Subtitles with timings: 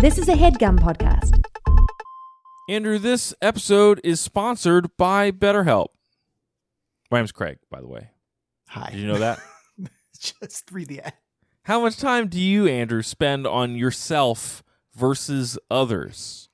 [0.00, 1.42] This is a headgum podcast.
[2.70, 5.88] Andrew, this episode is sponsored by BetterHelp.
[7.10, 8.08] My name's Craig, by the way.
[8.68, 8.88] Hi.
[8.92, 9.40] Did you know that?
[10.18, 11.12] Just read the ad.
[11.64, 14.62] How much time do you, Andrew, spend on yourself
[14.94, 16.48] versus others?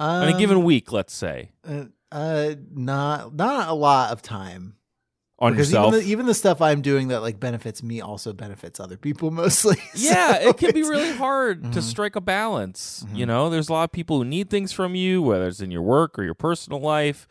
[0.00, 1.52] Um, on a given week, let's say.
[1.64, 4.74] uh, uh, not not a lot of time
[5.42, 5.92] On because yourself.
[5.94, 9.30] even the, even the stuff I'm doing that like benefits me also benefits other people
[9.42, 9.76] mostly.
[9.94, 11.82] yeah, So it can be really hard to Mhm.
[11.82, 13.04] strike a balance.
[13.12, 13.28] You Mhm.
[13.28, 15.82] know, there's a lot of people who need things from you, whether it's in your
[15.82, 17.26] work or your personal life,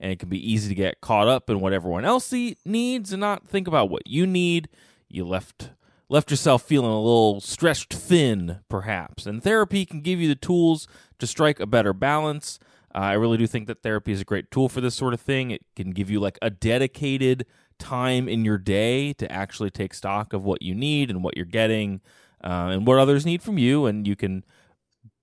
[0.00, 3.12] and it can be easy to get caught up in what everyone else e- needs
[3.12, 4.68] and not think about what you need.
[5.08, 5.70] You left
[6.08, 9.24] left yourself feeling a little stretched thin, perhaps.
[9.24, 10.86] And therapy can give you the tools
[11.20, 12.58] to strike a better balance.
[12.94, 15.20] Uh, I really do think that therapy is a great tool for this sort of
[15.20, 15.50] thing.
[15.50, 17.46] It can give you like a dedicated
[17.78, 21.46] time in your day to actually take stock of what you need and what you're
[21.46, 22.00] getting
[22.44, 23.86] uh, and what others need from you.
[23.86, 24.44] And you can,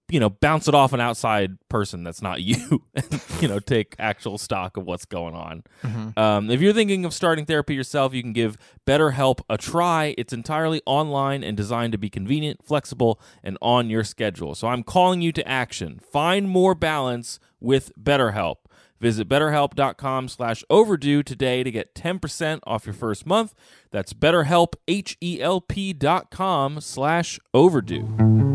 [0.10, 3.96] you know, bounce it off an outside person that's not you and, you know, take
[4.00, 5.64] actual stock of what's going on.
[5.84, 6.18] Mhm.
[6.18, 10.16] Um, if you're thinking of starting therapy yourself, you can give BetterHelp a try.
[10.18, 14.56] It's entirely online and designed to be convenient, flexible, and on your schedule.
[14.56, 16.00] So I'm calling you to action.
[16.00, 18.56] Find more balance with BetterHelp.
[19.00, 23.54] Visit betterhelp.com slash overdue today to get 10% off your first month.
[23.92, 28.49] That's betterhelp, H-E-L-P dot com slash overdue.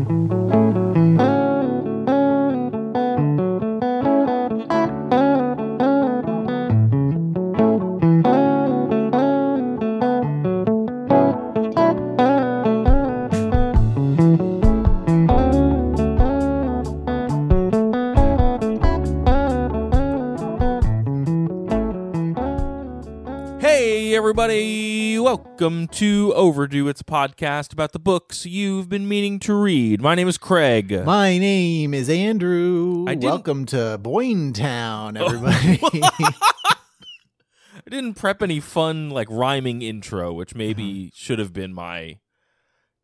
[25.57, 26.89] Welcome to Overdue.
[26.89, 30.01] It's a podcast about the books you've been meaning to read.
[30.01, 31.05] My name is Craig.
[31.05, 33.05] My name is Andrew.
[33.07, 35.25] I didn't- Welcome to Boyntown, oh.
[35.25, 35.79] everybody.
[36.13, 41.11] I didn't prep any fun, like, rhyming intro, which maybe uh-huh.
[41.15, 42.19] should have been my.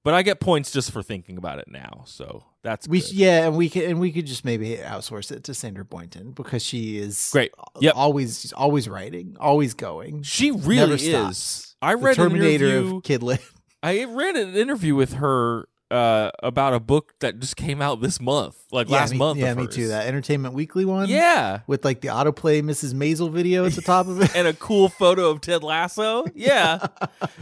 [0.03, 3.13] But I get points just for thinking about it now, so that's we good.
[3.13, 6.65] yeah, and we could and we could just maybe outsource it to Sandra Boynton because
[6.65, 7.53] she is Great.
[7.79, 7.93] Yep.
[7.95, 10.23] always she's always writing, always going.
[10.23, 11.07] She really Never is.
[11.07, 11.70] stops.
[11.81, 12.97] I read an Terminator interview.
[12.97, 13.39] of.
[13.83, 18.21] I read an interview with her uh, about a book that just came out this
[18.21, 19.39] month, like Yeah, last me, month.
[19.39, 19.75] Yeah, me hers.
[19.75, 19.87] too.
[19.89, 21.09] That Entertainment Weekly one.
[21.09, 21.61] Yeah.
[21.67, 22.93] with like the autoplay Mrs.
[22.93, 24.31] Maisel video at the top of it.
[24.35, 26.25] and a cool photo of Ted Lasso.
[26.35, 26.85] Yeah.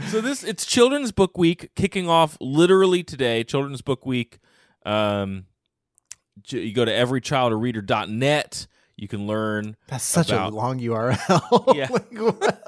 [0.08, 3.44] so this it's Children's Book Week kicking off literally today.
[3.44, 4.38] Children's Book Week.
[4.86, 5.44] Um,
[6.48, 8.66] you go to everychildareader.net.
[9.00, 9.76] You can learn.
[9.88, 11.74] That's such about- a long URL.
[11.74, 11.88] Yeah.
[11.90, 12.12] Like,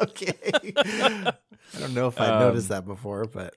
[0.01, 0.51] okay.
[0.55, 3.55] I don't know if I Um, noticed that before, but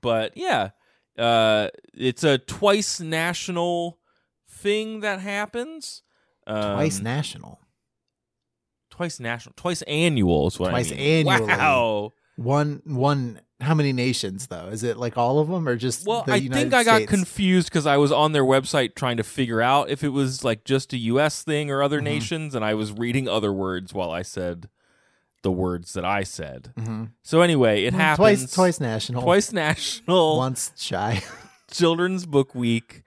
[0.00, 0.70] But yeah,
[1.18, 3.98] uh, it's a twice national
[4.48, 6.02] thing that happens.
[6.46, 7.58] Um, twice national.
[8.90, 11.26] twice national, twice annual is what Twice I mean.
[11.26, 11.52] annually.
[11.52, 12.12] Wow.
[12.36, 14.66] One one how many nations though?
[14.68, 17.10] Is it like all of them or just Well, I United think I got States?
[17.10, 20.64] confused because I was on their website trying to figure out if it was like
[20.64, 21.42] just a U.S.
[21.42, 22.04] thing or other Mhm.
[22.04, 24.68] nations, and I was reading other words while I said
[25.42, 26.72] the words that I said.
[26.78, 27.10] Mhm.
[27.22, 29.22] So anyway, it Mm, happens twice twice national.
[29.22, 31.22] twice national once shy.
[31.70, 33.02] Children's Book Week,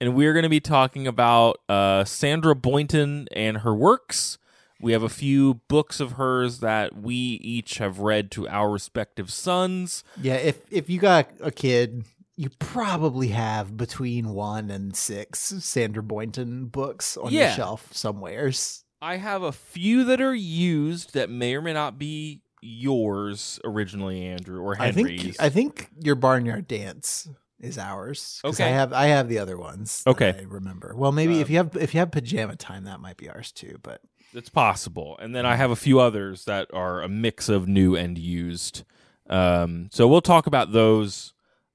[0.00, 4.38] and we're going to be talking about uh, Sandra Boynton and her works.
[4.80, 9.32] We have a few books of hers that we each have read to our respective
[9.32, 10.04] sons.
[10.20, 12.04] yeah, if if you got a kid,
[12.36, 17.46] you probably have between one and six Sandra Boynton books on Yeah.
[17.48, 18.84] your shelf somewheres.
[19.00, 24.24] I have a few that are used that may or may not be yours originally,
[24.26, 27.28] Andrew, or I think I think your barnyard dance
[27.60, 28.40] is ours.
[28.44, 28.64] Okay.
[28.64, 30.02] I have I have the other ones.
[30.06, 30.34] Okay.
[30.38, 30.94] I remember.
[30.96, 33.52] Well, maybe if Um, you have if you have pajama time, that might be ours
[33.52, 33.78] too.
[33.82, 34.00] But
[34.36, 35.16] it's possible.
[35.20, 38.84] And then I have a few others that are a mix of new and used.
[39.28, 41.32] Um, so we'll talk about those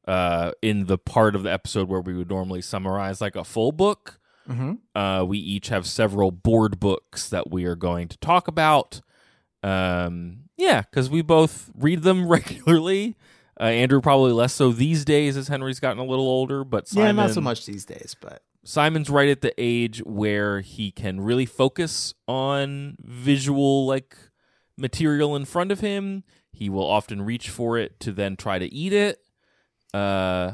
[0.08, 3.72] uh, in the part of the episode where we would normally summarize like a full
[3.72, 4.20] book.
[4.50, 4.80] Mhm.
[4.96, 9.02] Uh, we each have several board books that we are going to talk about.
[9.64, 13.16] Um, yeah, because we both read them regularly.
[13.60, 17.16] Uh, Andrew probably less so these days as Henry's gotten a little older, but Simon,
[17.18, 18.16] yeah, not so much these days.
[18.20, 24.16] But Simon's right at the age where he can really focus on visual like
[24.78, 26.24] material in front of him.
[26.52, 29.20] He will often reach for it to then try to eat it.
[29.94, 30.54] Uh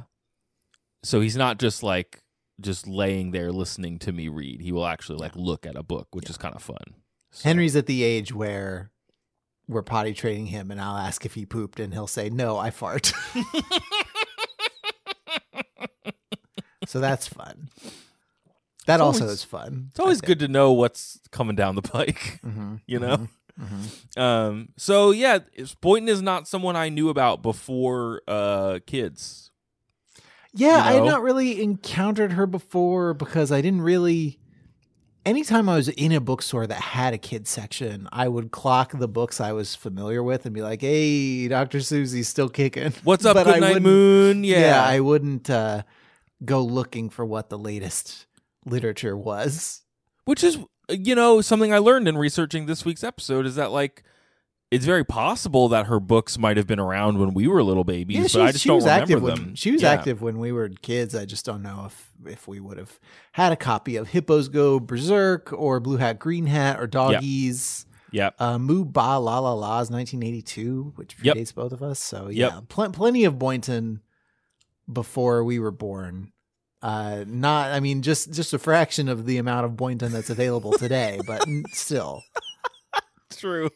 [1.04, 2.22] so he's not just like
[2.60, 4.62] just laying there listening to me read.
[4.62, 6.96] He will actually like look at a book, which is kind of fun.
[7.32, 8.92] So- Henry's at the age where
[9.68, 12.70] we're potty training him, and I'll ask if he pooped, and he'll say, "No, I
[12.72, 13.12] fart."
[16.88, 17.70] so that's fun.
[18.88, 19.88] That It's also always- is fun.
[19.92, 22.40] It's always good to know what's coming down the pike.
[22.44, 23.28] hmm You know.
[23.60, 24.70] hmm Um.
[24.78, 25.40] So yeah,
[25.82, 29.52] Boynton is not someone I knew about before uh kids.
[30.54, 34.40] Yeah, I You had not really encountered her before because I didn't really.
[35.26, 39.10] Anytime I was in a bookstore that had a kids section, I would clock the
[39.10, 43.34] books I was familiar with and be like, "Hey, Doctor Seuss's still kicking." What's up,
[43.36, 44.46] But Good Night Moon?
[44.46, 44.82] Yeah.
[44.82, 45.84] I wouldn't uh,
[46.46, 48.26] go looking for what the latest
[48.66, 49.82] literature was.
[50.26, 50.58] Which is,
[50.90, 54.04] you know, something I learned in researching this week's episode is that like.
[54.70, 58.18] It's very possible that her books might have been around when we were little babies,
[58.36, 59.46] Yeah, but I just don't was remember active them.
[59.46, 59.92] when she was Yeah.
[59.94, 61.16] active when we were kids.
[61.16, 63.00] I just don't know if if we would have
[63.32, 67.86] had a copy of Hippos Go Berserk or Blue Hat Green Hat or Doggies.
[68.12, 68.36] Yep.
[68.40, 71.38] Uh, Moo Baa La La La's 1982, which Yep.
[71.38, 71.98] predates both of us.
[72.00, 72.52] So Yep.
[72.52, 74.02] yeah, pl- plenty of Boynton
[74.92, 76.32] before we were born.
[76.82, 80.74] Uh, not, I mean, just just a fraction of the amount of Boynton that's available
[80.74, 82.24] today, but still.
[83.32, 83.70] True.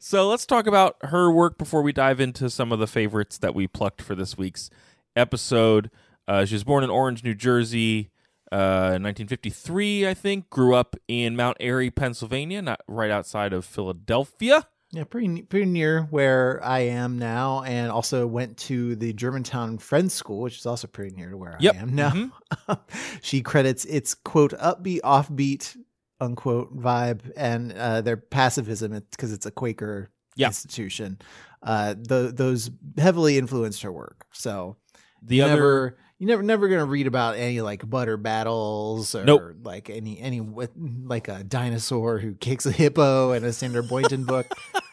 [0.00, 3.54] So let's talk about her work before we dive into some of the favorites that
[3.54, 4.70] we plucked for this week's
[5.14, 5.90] episode.
[6.28, 8.10] Uh, she was born in Orange, New Jersey,
[8.52, 10.50] uh, in 1953, I think.
[10.50, 14.68] Grew up in Mount Airy, Pennsylvania, not right outside of Philadelphia.
[14.96, 20.14] Yeah, pretty pretty near where I am now, and also went to the Germantown Friends
[20.14, 21.74] School, which is also pretty near to where Yep.
[21.74, 22.10] I am now.
[22.10, 22.80] Mhm.
[23.22, 25.76] she credits its quote upbeat, offbeat,
[26.18, 30.46] unquote vibe and uh, their pacifism because it's a Quaker Yeah.
[30.46, 31.18] institution.
[31.62, 34.24] Uh, th- those heavily influenced her work.
[34.32, 34.76] So
[35.22, 39.24] The you other never you never never gonna read about any like butter battles or
[39.24, 39.42] Nope.
[39.62, 44.24] like any any with like a dinosaur who kicks a hippo in a Sandra Boynton
[44.24, 44.46] book.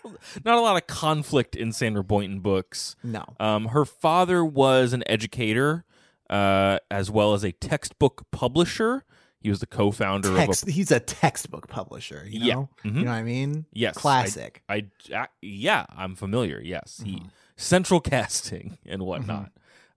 [0.45, 2.95] not a lot of conflict in Sandra Boynton books.
[3.03, 3.23] No.
[3.39, 5.85] Um, her father was an educator,
[6.29, 9.03] uh, as well as a textbook publisher.
[9.39, 12.53] He was the co-founder Text, of a he's a textbook publisher, you Yeah.
[12.55, 12.69] know?
[12.85, 12.95] Mhm.
[12.95, 13.65] You know what I mean?
[13.73, 14.63] yes, Classic.
[14.69, 16.61] I, I- yeah, I'm familiar.
[16.63, 17.29] Yes, he Mhm.
[17.57, 19.51] central casting and whatnot.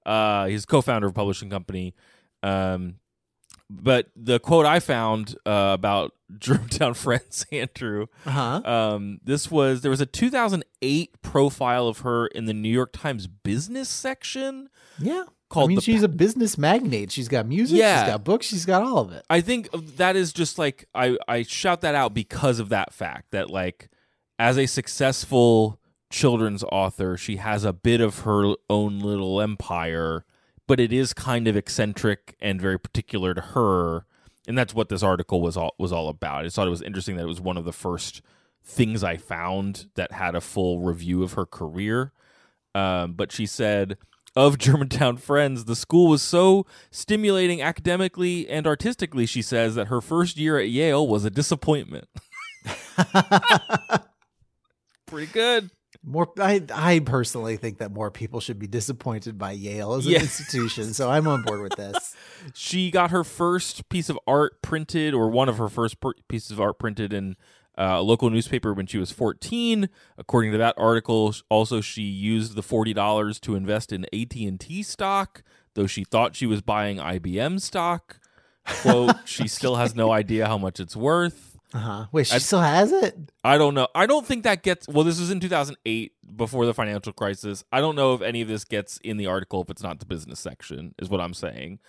[0.06, 1.94] Uh, he's co-founder of a publishing company.
[2.42, 2.94] Um,
[3.68, 8.62] but the quote I found uh, about Germantown Friends, Andrew, Uh-huh.
[8.64, 13.26] um, this was there was a 2008 profile of her in the New York Times
[13.26, 14.68] business section
[15.00, 15.24] Yeah.
[15.48, 17.10] called I mean, she's a business magnate.
[17.10, 18.04] She's got music, Yeah.
[18.04, 19.24] she's got books, she's got all of it.
[19.28, 23.32] I think that is just like I I shout that out because of that fact
[23.32, 23.88] that like
[24.38, 25.80] as a successful
[26.16, 30.24] children's author, she has a bit of her own little empire,
[30.66, 34.06] but it is kind of eccentric and very particular to her,
[34.48, 36.40] and that's what this article was all was all about.
[36.40, 38.22] I just thought it was interesting that it was one of the first
[38.64, 42.12] things I found that had a full review of her career.
[42.74, 43.98] Um, but she said
[44.34, 50.00] of Germantown Friends, the school was so stimulating academically and artistically, she says, that her
[50.00, 52.08] first year at Yale was a disappointment.
[55.06, 55.70] Pretty good.
[56.08, 60.12] More, I, I personally think that more people should be disappointed by Yale as an
[60.12, 60.20] Yeah.
[60.20, 60.94] institution.
[60.94, 62.14] So I'm on board with this.
[62.54, 66.52] She got her first piece of art printed, or one of her first per- pieces
[66.52, 67.34] of art printed in
[67.76, 69.88] uh, a local newspaper when she was 14.
[70.16, 75.42] According to that article, also she used the $40 to invest in AT&T stock,
[75.74, 78.20] though she thought she was buying IBM stock.
[78.64, 81.55] Quote, she still has no idea how much it's worth.
[81.74, 82.06] Uh huh.
[82.12, 83.16] Wait, she I- still has it?
[83.42, 83.88] I don't know.
[83.94, 84.86] I don't think that gets.
[84.88, 87.64] Well, this was in 2008, before the financial crisis.
[87.72, 90.06] I don't know if any of this gets in the article if it's not the
[90.06, 90.94] business section.
[90.98, 91.80] Is what I'm saying.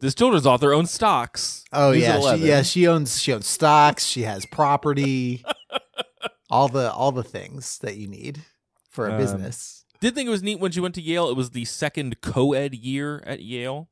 [0.00, 1.64] This children's author owns stocks.
[1.72, 2.62] Oh yeah, she, yeah.
[2.62, 4.04] She owns she owns stocks.
[4.04, 5.44] She has property.
[6.50, 8.42] all the all the things that you need
[8.90, 9.84] for a Um, business.
[10.00, 11.30] Did think it was neat when she went to Yale.
[11.30, 13.88] It was the second co-ed year at Yale.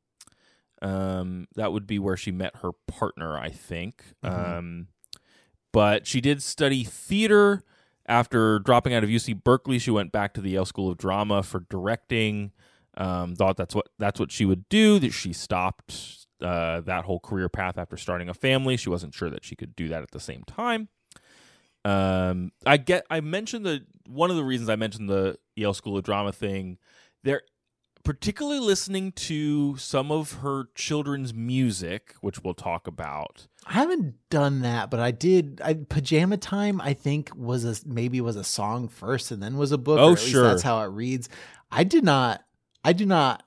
[0.82, 4.02] Um, that would be where she met her partner, I think.
[4.24, 4.58] Mhm.
[4.58, 4.86] Um,
[5.72, 7.62] but she did study theater.
[8.06, 11.44] After dropping out of UC Berkeley, she went back to the Yale School of Drama
[11.44, 12.50] for directing.
[12.96, 14.98] Um, thought that's what that's what she would do.
[14.98, 18.76] That she stopped uh, that whole career path after starting a family.
[18.76, 20.88] She wasn't sure that she could do that at the same time.
[21.84, 23.06] Um, I get.
[23.10, 26.78] I mentioned the one of the reasons I mentioned the Yale School of Drama thing.
[27.22, 27.42] There,
[28.04, 33.46] particularly listening to some of her children's music, which we'll talk about.
[33.66, 35.60] I haven't done that, but I did.
[35.62, 39.72] I, Pajama Time, I think, was a maybe was a song first and then was
[39.72, 39.98] a book.
[39.98, 40.44] Oh, or at least sure.
[40.44, 41.28] that's how it reads.
[41.70, 42.44] I did not.
[42.84, 43.42] I do not.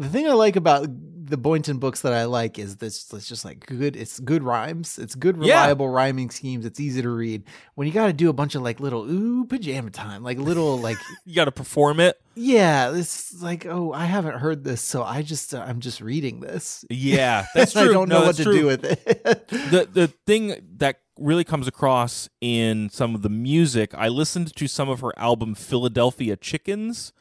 [0.00, 3.06] The thing I like about the Boynton books that I like is this.
[3.12, 3.94] It's just like good.
[3.94, 4.98] It's good rhymes.
[4.98, 5.60] It's good, Yeah.
[5.62, 6.64] reliable rhyming schemes.
[6.66, 7.44] It's easy to read.
[7.76, 10.76] When you got to do a bunch of like little ooh pajama time, like little
[10.88, 12.20] like You got to perform it.
[12.34, 16.40] yeah, it's like oh I haven't heard this, so I just uh, I'm just reading
[16.40, 16.84] this.
[16.90, 17.82] Yeah, that's true.
[17.82, 18.58] I don't No, know what to true.
[18.60, 19.04] do with it.
[19.48, 24.66] the the thing that really comes across in some of the music, I listened to
[24.66, 27.12] some of her album Philadelphia Chickens,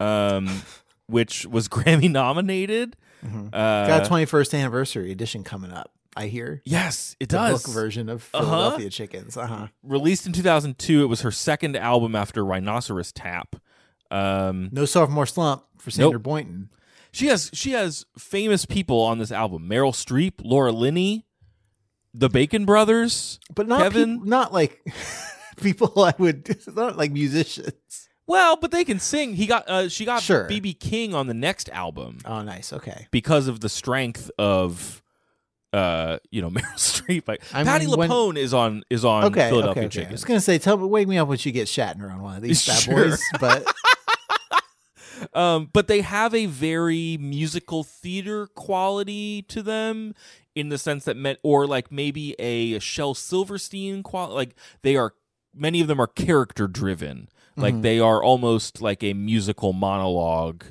[0.00, 0.62] um,
[1.12, 2.96] which was Grammy nominated.
[3.24, 3.46] Mhm.
[3.52, 5.92] Uh, got a 21st anniversary edition coming up.
[6.16, 7.62] I hear yes, it the does.
[7.62, 8.44] book version of Uh-huh.
[8.44, 9.36] Philadelphia Chickens.
[9.36, 9.66] Uh huh.
[9.82, 13.56] Released in 2002, it was her second album after Rhinoceros Tap.
[14.10, 16.22] Um, No sophomore slump for Sandra Nope.
[16.22, 16.68] Boynton.
[17.12, 21.24] she has she has famous people on this album: Meryl Streep, Laura Linney,
[22.12, 23.38] the Bacon Brothers.
[23.54, 24.20] but not Kevin?
[24.24, 24.84] not like
[25.62, 28.08] people I would not like musicians.
[28.32, 29.34] Well, but they can sing.
[29.34, 30.48] He got uh, she got Sure.
[30.48, 32.18] BB King on the next album.
[32.24, 32.72] Oh, nice.
[32.72, 33.06] Okay.
[33.10, 35.02] because of the strength of
[35.74, 37.28] uh you know Meryl Streep.
[37.28, 39.48] Like, I Patti mean, when- LuPone is on is on Okay.
[39.50, 39.86] Philadelphia okay.
[39.86, 39.86] okay.
[39.86, 40.12] I Chicken.
[40.12, 42.42] was gonna say, tell me, wake me up when you get Shatner on one of
[42.42, 43.08] these bad Sure.
[43.10, 43.22] boys.
[43.40, 43.64] But
[45.34, 50.14] Um, but they have a very musical theater quality to them
[50.56, 54.34] in the sense that meant or like maybe a Shel Silverstein quality.
[54.34, 55.14] Like they are
[55.54, 57.28] many of them are character driven.
[57.56, 57.82] Like Mhm.
[57.82, 60.64] they are almost like a musical monologue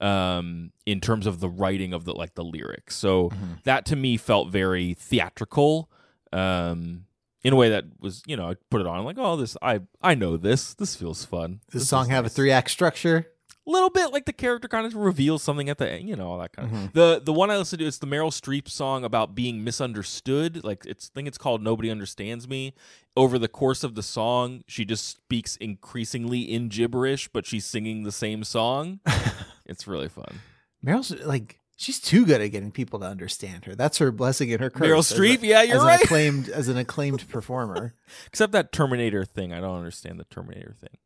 [0.00, 2.94] um in terms of the writing of the like the lyrics.
[2.94, 3.62] So Mhm.
[3.64, 5.90] that to me felt very theatrical
[6.32, 7.04] um
[7.42, 9.80] in a way that was you know I put it on like oh this I
[10.02, 13.26] I know this this feels fun does This song is have a three act structure?
[13.70, 16.38] Little bit like the character kind of reveals something at the end you know all
[16.38, 16.92] that kind of Mhm.
[16.94, 20.84] the the one I listened to is the Meryl Streep song about being misunderstood like
[20.86, 22.74] it's I think it's called Nobody Understands Me
[23.16, 28.04] over the course of the song she just speaks increasingly in gibberish but she's singing
[28.04, 29.00] the same song
[29.66, 30.40] it's really fun
[30.84, 33.74] Meryl's like she's too good at getting people to understand her.
[33.74, 34.88] That's her blessing and her curse.
[34.88, 37.94] Meryl as a- Streep yeah you're as right An acclaimed as an acclaimed performer.
[38.26, 39.52] Except that Terminator thing.
[39.52, 40.98] I don't understand the Terminator thing.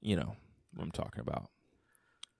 [0.00, 0.36] You know
[0.74, 1.48] what I'm talking about.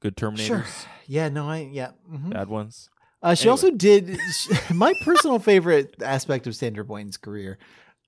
[0.01, 0.65] Good Terminators, Sure.
[1.07, 1.29] Yeah.
[1.29, 1.49] No.
[1.49, 1.69] I.
[1.73, 1.91] Yeah.
[2.11, 2.31] mhm.
[2.33, 2.89] bad ones.
[3.23, 3.51] Uh, she Anyway.
[3.51, 4.19] also did
[4.75, 7.59] my personal favorite aspect of Sandra Boynton's career.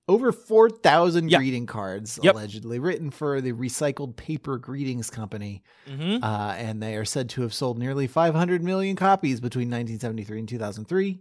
[0.09, 1.39] Over 4,000 Yeah.
[1.39, 2.35] greeting cards Yep.
[2.35, 5.63] allegedly written for the Recycled Paper Greetings Company.
[5.89, 6.23] Mm-hmm.
[6.23, 10.49] Uh, and they are said to have sold nearly 500 million copies between 1973 and
[10.49, 11.21] 2003.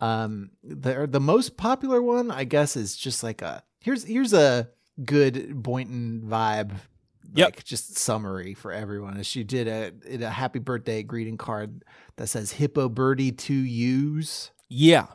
[0.00, 4.68] Um, the the most popular one, I guess, is just like a here's here's a
[5.04, 6.72] good Boynton vibe.
[7.34, 7.46] Yep.
[7.48, 9.16] Like just summary for everyone.
[9.16, 11.84] Is she did a a happy birthday greeting card
[12.16, 15.06] that says "Hippo Birdie Two Ewes," Yeah.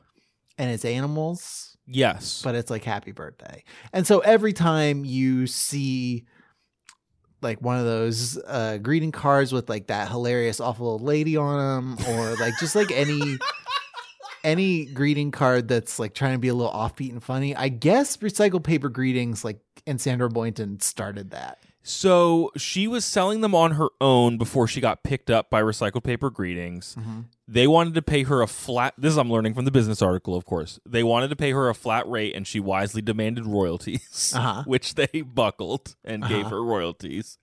[0.58, 2.42] and it's animals Yes.
[2.44, 3.64] but it's like happy birthday.
[3.94, 6.26] And so every time you see
[7.42, 11.98] like one of those uh greeting cards with like that hilarious awful old lady on
[11.98, 13.38] them or like just like any
[14.44, 17.56] any greeting card that's like trying to be a little offbeat and funny.
[17.56, 21.58] I guess recycled paper greetings like and Sandra Boynton started that.
[21.84, 26.04] So she was selling them on her own before she got picked up by Recycled
[26.04, 26.96] Paper Greetings.
[27.48, 28.94] They wanted to pay her a flat.
[28.98, 30.80] This is I'm learning from the business article, of course.
[30.88, 34.64] They wanted to pay her a flat rate, and she wisely demanded royalties, Uh-huh.
[34.68, 36.50] which they buckled and gave Uh-huh.
[36.56, 37.38] her royalties.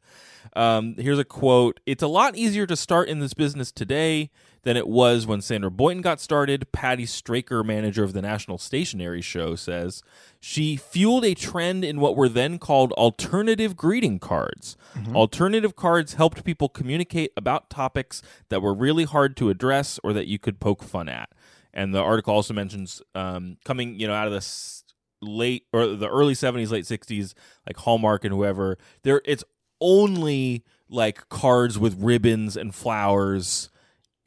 [0.57, 4.31] Um, here's a quote: "It's a lot easier to start in this business today
[4.69, 9.23] than it was when Sandra Boynton got started." Patti Stracher, manager of the National Stationery
[9.23, 10.03] Show, says
[10.39, 14.77] she fueled a trend in what were then called alternative greeting cards.
[15.15, 18.21] Alternative cards helped people communicate about topics
[18.51, 21.31] that were really hard to address or that you could poke fun at.
[21.73, 24.85] And the article also mentions um, coming, you know, out of this
[25.23, 27.35] late or the early 70s, late 60s,
[27.67, 28.77] like Hallmark and whoever.
[29.03, 29.45] There, it's
[29.81, 33.71] only like cards with ribbons and flowers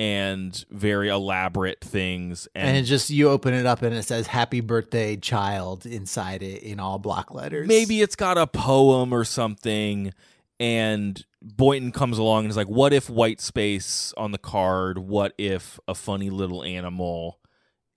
[0.01, 2.47] and very elaborate things.
[2.55, 6.41] And, And, it just you open it up and it says happy birthday child inside
[6.41, 7.67] it in all block letters.
[7.67, 10.11] maybe it's got a poem or something
[10.59, 15.33] and boynton comes along and is like what if white space on the card what
[15.37, 17.39] if a funny little animal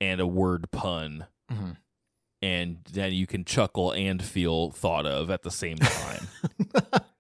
[0.01, 1.77] and a word pun Mhm.
[2.43, 6.29] and then you can chuckle and feel thought of at the same time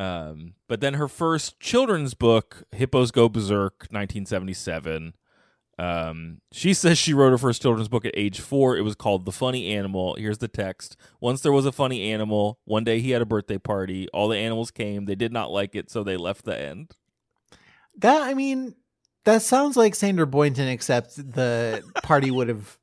[0.00, 5.14] um, but then her first children's book hippos go berserk 1977
[5.80, 8.76] um, she says she wrote her first children's book at age four.
[8.76, 10.14] It was called The Funny Animal.
[10.16, 10.96] Here's the text.
[11.20, 12.58] Once there was a funny animal.
[12.66, 14.06] One day he had a birthday party.
[14.12, 15.06] All the animals came.
[15.06, 16.96] They did not like it, so they left the end.
[17.96, 18.74] That I mean,
[19.24, 22.78] that sounds like Sandra Boynton, except the party would have,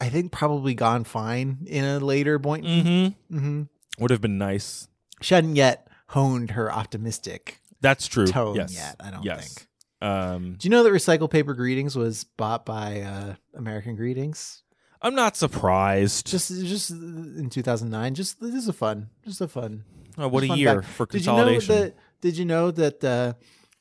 [0.00, 2.84] I think, probably gone fine in a later Boynton.
[2.84, 3.38] Mm-hmm.
[3.38, 3.62] hmm
[3.98, 4.88] Would have been nice.
[5.20, 8.26] She hadn't yet honed her optimistic That's true.
[8.26, 8.72] tone yes.
[8.72, 8.96] yet.
[9.00, 9.54] I don't yes.
[9.54, 9.68] think.
[10.00, 14.62] Um, Do you know that recycled Paper Greetings was bought by uh, American Greetings?
[15.02, 16.26] I'm not surprised.
[16.26, 18.14] Just, just in 2009.
[18.14, 19.84] Just this is a fun, just a fun.
[20.16, 20.94] Oh, what a fun year fact.
[20.94, 21.74] for Did you know consolidation.
[21.76, 21.94] that?
[22.20, 23.32] Did you know that uh,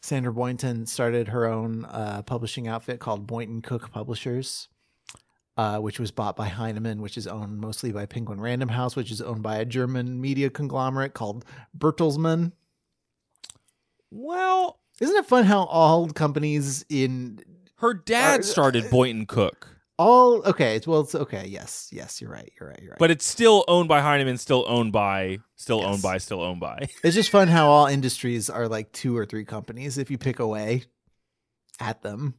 [0.02, 4.68] Sandra Boynton started her own uh, publishing outfit called Boynton Cook Publishers,
[5.58, 9.12] uh, which was bought by Heinemann, which is owned mostly by Penguin Random House, which
[9.12, 11.46] is owned by a German media conglomerate called
[11.78, 12.52] Bertelsmann.
[14.12, 17.40] well, Isn't it fun how all companies in
[17.78, 19.68] her dad Uh, started Boynton Cook,
[19.98, 20.76] all okay?
[20.76, 21.46] It's, well, it's okay.
[21.48, 22.52] Yes, yes, you're right.
[22.60, 22.80] You're right.
[22.82, 23.00] You're right.
[23.00, 25.88] but it's still owned by Heinemann, still owned by, still Yes.
[25.94, 26.88] owned by, still owned by.
[27.04, 30.40] It's just fun how all industries are like two or three companies if you pick
[30.40, 30.84] away
[31.80, 32.36] at them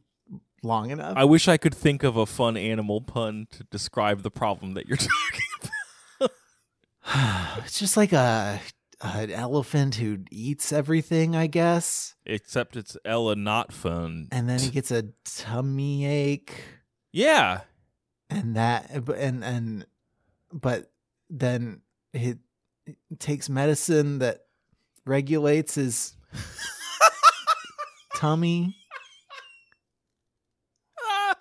[0.65, 1.13] long enough.
[1.15, 4.87] I wish I could think of a fun animal pun to describe the problem that
[4.87, 4.97] you're
[6.19, 6.31] talking.
[7.07, 7.61] About.
[7.65, 8.59] it's just like a
[9.01, 14.27] an elephant who eats everything, I guess, Except it's Ella not fun.
[14.31, 16.63] and then he gets a tummy ache,
[17.11, 17.61] Yeah,
[18.29, 19.85] and that and and
[20.51, 20.91] but
[21.29, 21.81] then
[22.13, 22.35] he
[23.19, 24.45] takes medicine that
[25.05, 26.13] regulates his
[28.15, 28.75] tummy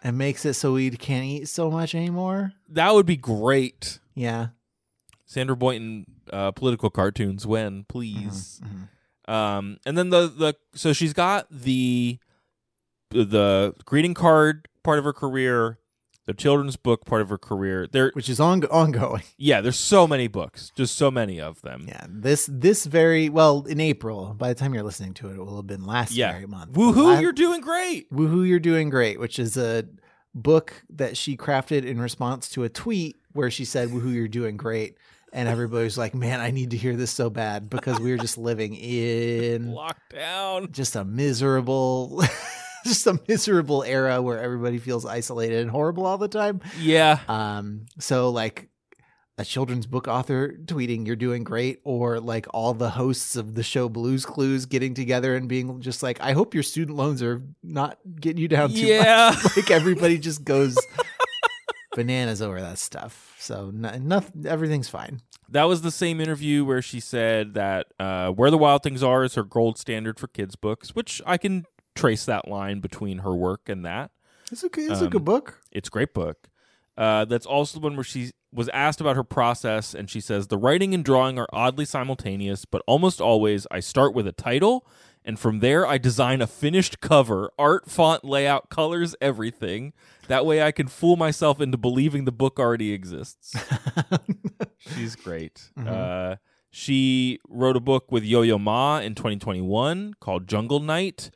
[0.04, 2.52] and makes it so we can't eat so much anymore.
[2.68, 3.98] that would be great.
[4.14, 4.48] Yeah.
[5.26, 8.60] Sandra Boynton uh, political cartoons when please.
[8.62, 8.88] Mhm.
[9.32, 12.18] Um, and then the the so she's got the
[13.10, 15.78] the greeting card part of her career,
[16.26, 17.86] the children's book part of her career.
[17.90, 19.22] There, Which is on- ongoing.
[19.36, 21.84] yeah, there's so many books, just so many of them.
[21.88, 22.06] Yeah.
[22.08, 24.34] This this very well in April.
[24.38, 26.32] By the time you're listening to it, it will have been last Yeah.
[26.32, 26.72] very month.
[26.72, 27.14] Woohoo!
[27.14, 28.10] La- You're doing great.
[28.12, 28.46] Woohoo!
[28.48, 29.20] You're doing great.
[29.20, 29.84] Which is a
[30.34, 34.12] book that she crafted in response to a tweet where she said, "Woohoo!
[34.14, 34.96] You're doing great."
[35.32, 38.16] And everybody was like, "Man, I need to hear this so bad because we were
[38.18, 40.70] just living in Lockdown.
[40.70, 42.22] just a miserable,
[42.88, 47.18] just a miserable era where everybody feels isolated and horrible all the time." Yeah.
[47.28, 48.68] Um, so like
[49.36, 53.64] a children's book author tweeting you're doing great or like all the hosts of the
[53.64, 57.42] show Blues Clues getting together and being just like I hope your student loans are
[57.62, 59.34] not getting you down too Yeah.
[59.34, 59.56] much.
[59.56, 60.76] like everybody just goes
[61.96, 63.34] bananas over that stuff.
[63.38, 65.20] So no, nothing everything's fine.
[65.48, 69.22] That was the same interview where she said that uh, Where the Wild Things Are
[69.24, 73.34] is her gold standard for kids' books, which I can trace that line between her
[73.34, 74.10] work and that.
[74.52, 74.82] It's okay.
[74.82, 75.60] It's a Um, good book.
[75.72, 76.48] It's a great book.
[76.96, 80.46] Uh, that's also the one where she was asked about her process, and she says
[80.46, 84.86] the writing and drawing are oddly simultaneous, but almost always I start with a title,
[85.24, 89.92] and from there I design a finished cover, art, font, layout, colors, everything.
[90.28, 93.56] That way I can fool myself into believing the book already exists.
[94.78, 95.70] She's great.
[95.78, 95.88] Mhm.
[95.88, 96.36] Uh,
[96.70, 101.30] she wrote a book with Yo Yo Ma in 2021 called Jungle Night,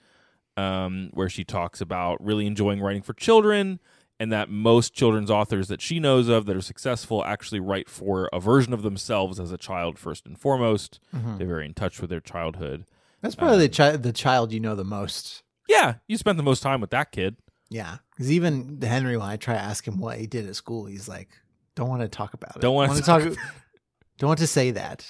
[0.58, 3.78] um, where she talks about really enjoying writing for children
[4.20, 8.28] and that most children's authors that she knows of that are successful actually write for
[8.32, 10.98] a version of themselves as a child first and foremost.
[11.14, 11.38] Mhm.
[11.38, 12.84] They're very in touch with their childhood.
[13.22, 15.42] That's probably the um, child the child you know the most.
[15.68, 17.36] Yeah, you spent the most time with that kid.
[17.70, 20.86] Yeah, because even Henry, when I try to ask him what he did at school,
[20.86, 21.28] he's like,
[21.74, 22.60] "Don't want to talk about it.
[22.62, 23.34] Don't wanna Wanna talk talk.
[24.18, 25.06] don't want to say that.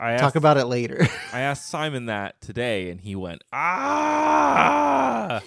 [0.00, 5.40] I asked, Talk about it later." I asked Simon that today, and he went ah.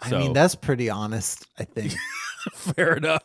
[0.00, 1.46] I So- mean, that's pretty honest.
[1.58, 1.94] I think.
[2.54, 3.22] Fair enough.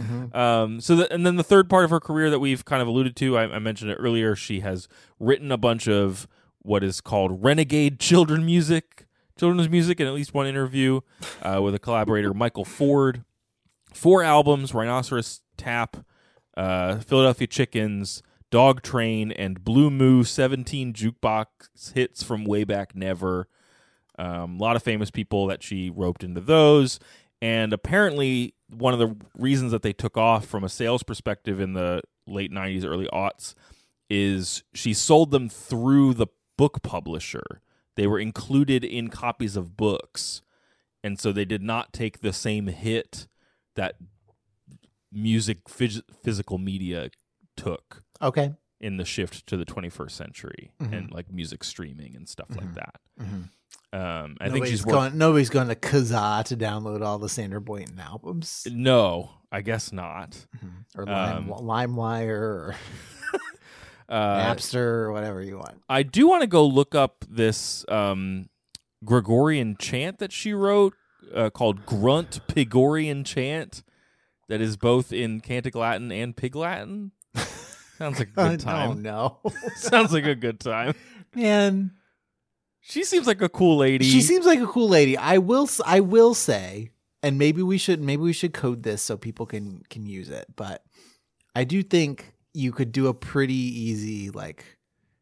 [0.00, 0.34] Mhm.
[0.34, 2.86] Um, so, the, and then the third part of her career that we've kind of
[2.88, 4.36] alluded to, I, I mentioned it earlier.
[4.36, 6.28] She has written a bunch of
[6.60, 9.06] what is called renegade children music,
[9.38, 11.00] children's music, in at least one interview
[11.42, 13.24] uh, with a collaborator, Michael Ford.
[13.92, 15.96] Four albums: Rhinoceros Tap,
[16.56, 20.24] uh, Philadelphia Chickens, Dog Train, and Blue Moo.
[20.24, 23.48] Seventeen jukebox hits from way back never.
[24.18, 26.98] Um, a lot of famous people that she roped into those.
[27.40, 31.74] And apparently, one of the reasons that they took off from a sales perspective in
[31.74, 33.54] the late 90s, early aughts
[34.10, 37.62] is she sold them through the book publisher.
[37.96, 40.42] They were included in copies of books.
[41.04, 43.28] And so they did not take the same hit
[43.76, 43.96] that
[45.12, 47.10] music, phys- physical media
[47.56, 48.54] took Okay.
[48.80, 50.96] in the shift to the 21st century Mhm.
[50.96, 52.74] and like music streaming and stuff like Mhm.
[52.74, 53.00] that.
[53.20, 53.48] Mhm.
[53.92, 54.92] Um, I think nobody's she's worked.
[54.94, 55.18] going.
[55.18, 60.46] Nobody's going to Kazaa to download all the Sandra Boynton albums No, I guess not.
[60.62, 60.84] Mhm.
[60.96, 62.76] or Lime, Um, LimeWire or
[64.08, 65.82] Uh, Napster or whatever you want.
[65.88, 68.48] I do want to go look up this um,
[69.04, 70.94] Gregorian chant that she wrote
[71.34, 73.82] uh, called Grunt Pigorian Chant
[74.48, 77.12] that is both in Cantic Latin and Pig Latin.
[77.98, 79.02] Sounds like a good Oh time.
[79.02, 79.38] no,
[79.76, 80.94] Sounds like a good time.
[81.34, 81.92] man.
[82.80, 84.06] She seems like a cool lady.
[84.08, 85.16] She seems like a cool lady.
[85.16, 85.64] I will.
[85.64, 86.90] s- I will say,
[87.22, 88.00] and maybe we should.
[88.00, 90.46] Maybe we should code this so people can can use it.
[90.56, 90.82] But
[91.54, 94.78] I do think you could do a pretty easy like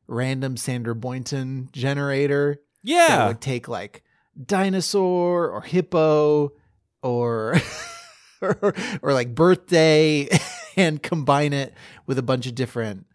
[0.06, 3.26] random Sandra Boynton generator that yeah.
[3.28, 4.04] would take like
[4.40, 6.52] dinosaur or hippo
[7.02, 7.56] or
[8.40, 10.28] or, or like birthday
[10.76, 11.72] and combine it
[12.06, 13.06] with a bunch of different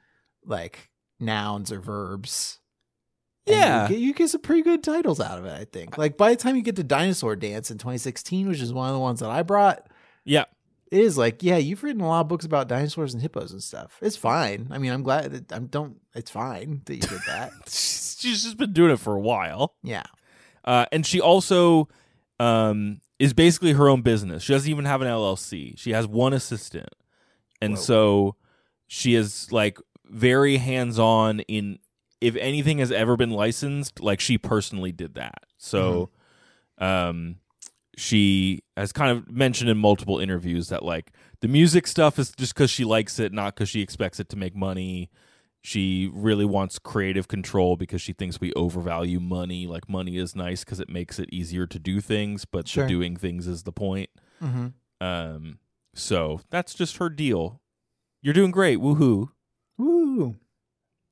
[0.46, 2.60] like nouns or verbs.
[3.46, 3.84] Yeah.
[3.84, 5.54] you get, you get some pretty good titles out of it.
[5.60, 5.98] I think.
[5.98, 8.94] Like by the time you get to Dinosaur Dance in 2016, which is one of
[8.94, 9.88] the ones that I brought,
[10.26, 10.46] Yeah.
[10.92, 13.62] it is like, yeah, you've written a lot of books about dinosaurs and hippos and
[13.64, 13.98] stuff.
[14.02, 14.68] It's fine.
[14.72, 15.98] I mean, I'm glad that I don't.
[16.16, 17.52] It's fine that you did that.
[17.68, 19.74] She's, she's just been doing it for a while.
[19.84, 20.04] yeah.
[20.64, 21.88] Uh, and she also
[22.40, 24.44] um, is basically her own business.
[24.44, 25.76] She doesn't even have an LLC.
[25.80, 26.90] She has one assistant,
[27.62, 27.82] and Whoa.
[27.82, 28.36] so
[28.88, 31.80] she is like very hands on in.
[32.20, 35.44] If anything has ever been licensed, like she personally did that.
[35.58, 36.12] So,
[36.78, 37.38] um,
[37.98, 42.54] she has kind of mentioned in multiple interviews that like the music stuff is just
[42.54, 45.10] because she likes it, not because she expects it to make money.
[45.64, 49.68] She really wants creative control because she thinks we overvalue money.
[49.68, 52.88] Like money is nice because it makes it easier to do things, but Sure.
[52.88, 54.10] doing things is the point.
[54.42, 54.68] Mm-hmm.
[55.06, 55.60] Um,
[55.94, 57.62] so that's just her deal.
[58.22, 58.80] You're doing great.
[58.80, 59.30] Woohoo.
[59.78, 60.36] Woo.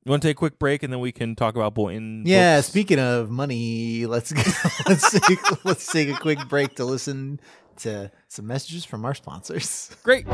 [0.04, 2.22] You want to take a quick break and then we can talk about Boynton?
[2.24, 2.68] Yeah, books?
[2.68, 4.32] speaking of money, let's
[4.88, 7.38] let's take, let's take a quick break to listen
[7.78, 9.94] to some messages from our sponsors.
[10.02, 10.24] Great.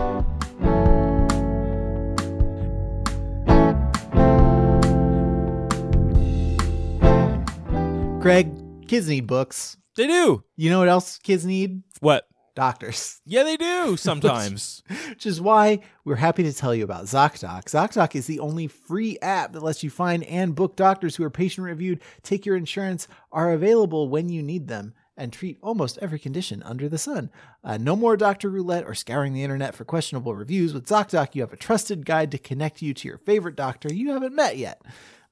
[8.20, 9.76] Greg, kids need books.
[9.96, 10.44] They do.
[10.56, 11.82] You know what else kids need?
[12.00, 12.28] What?
[12.56, 13.20] Doctors.
[13.28, 14.82] Yeah, they do sometimes.
[15.08, 17.64] Which is why we're happy to tell you about ZocDoc.
[17.64, 21.30] ZocDoc is the only free app that lets you find and book doctors who are
[21.30, 26.18] patient reviewed, take your insurance, are available when you need them, and treat almost every
[26.18, 27.30] condition under the sun.
[27.62, 30.72] Uh, no more doctor roulette or scouring the internet for questionable reviews.
[30.72, 34.12] With ZocDoc, you have a trusted guide to connect you to your favorite doctor you
[34.12, 34.80] haven't met yet.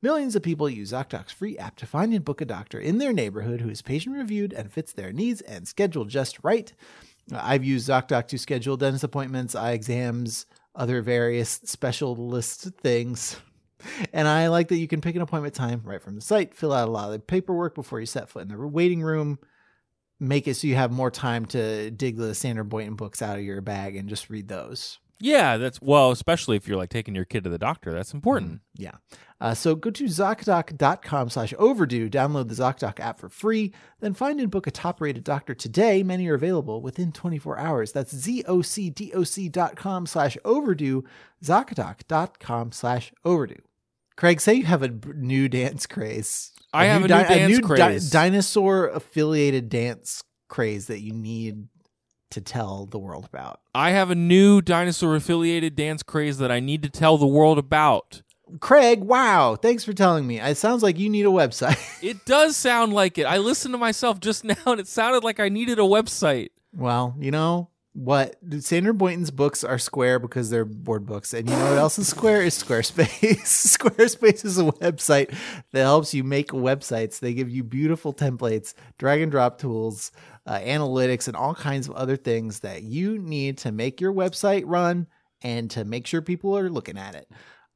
[0.03, 3.13] Millions of people use ZocDoc's free app to find and book a doctor in their
[3.13, 6.75] neighborhood who is patient reviewed and fits their needs and scheduled just right.
[7.33, 13.37] I've used ZocDoc to schedule dentist appointments, eye exams, other various specialist things.
[14.13, 16.73] And I like that you can pick an appointment time right from the site, fill
[16.73, 19.39] out a lot of the paperwork before you set foot in the waiting room,
[20.19, 23.45] make it so you have more time to dig the Sandra Boynton books out of
[23.45, 24.99] your bag and just read those.
[25.21, 27.93] yeah, that's well, especially if you're like taking your kid to the doctor.
[27.93, 28.53] That's important.
[28.53, 28.83] Mm-hmm.
[28.83, 28.93] Yeah.
[29.45, 34.41] Uh, so go to ZocDoc.com slash overdue, download the ZocDoc app for free, then find
[34.41, 36.03] and book a top rated doctor today.
[36.03, 37.93] Many are available within 24 hours.
[37.93, 41.05] That's ZocDoc.com slash overdue,
[41.45, 43.61] ZocDoc.com slash overdue.
[44.17, 46.53] Craig, say you have a new dance craze.
[46.73, 48.09] I have a new dance craze.
[48.09, 51.69] dinosaur affiliated dance craze that you need
[52.31, 53.61] to tell the world about.
[53.75, 57.59] I have a new dinosaur affiliated dance craze that I need to tell the world
[57.59, 58.23] about.
[58.61, 59.57] Craig, wow.
[59.57, 60.40] Thanks for telling me.
[60.40, 61.79] It sounds like you need a website.
[62.05, 63.25] It does sound like it.
[63.25, 66.51] I listened to myself just now and it sounded like I needed a website.
[66.75, 68.37] Well, you know what?
[68.61, 71.33] Sandra Boynton's books are square because they're board books.
[71.33, 72.43] And you know what else is square?
[72.43, 73.38] Is Squarespace.
[73.79, 75.35] Squarespace is a website
[75.73, 77.21] that helps you make websites.
[77.21, 80.12] They give you beautiful templates, drag and drop tools,
[80.47, 84.64] uh, analytics, and all kinds of other things that you need to make your website
[84.67, 85.07] run
[85.40, 87.31] and to make sure people are looking at it.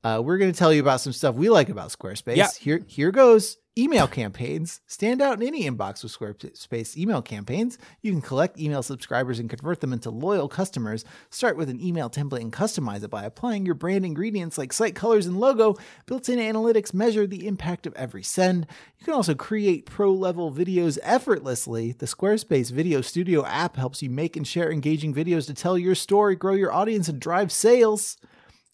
[0.05, 2.37] Uh, we're going to tell you about some stuff we like about Squarespace.
[2.37, 2.49] Yeah.
[2.61, 3.57] Here, here goes.
[3.77, 7.79] Email campaigns stand out in any inbox with Squarespace email campaigns.
[8.03, 11.05] You can collect email subscribers and convert them into loyal customers.
[11.31, 14.97] Start with an email template and customize it by applying your brand ingredients like site
[14.97, 15.77] colors and logo.
[16.07, 18.67] Built in analytics measure the impact of every send.
[18.99, 21.93] You can also create pro level videos effortlessly.
[21.93, 25.95] The Squarespace Video Studio app helps you make and share engaging videos to tell your
[25.95, 28.17] story, grow your audience, and drive sales.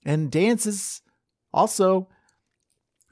[0.03, 1.03] And dances
[1.55, 2.09] also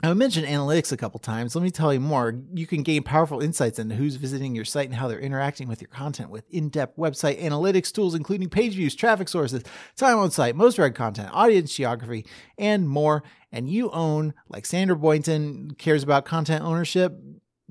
[0.05, 1.55] I mentioned analytics a couple times.
[1.55, 2.37] Let me tell you more.
[2.53, 5.81] You can gain powerful insights into who's visiting your site and how they're interacting with
[5.81, 9.63] your content with in-depth website analytics tools, including page views, traffic sources,
[9.97, 12.27] time on site, most read content, audience geography,
[12.59, 13.23] and more.
[13.53, 17.17] And you own, like Sandra Boynton cares about content ownership.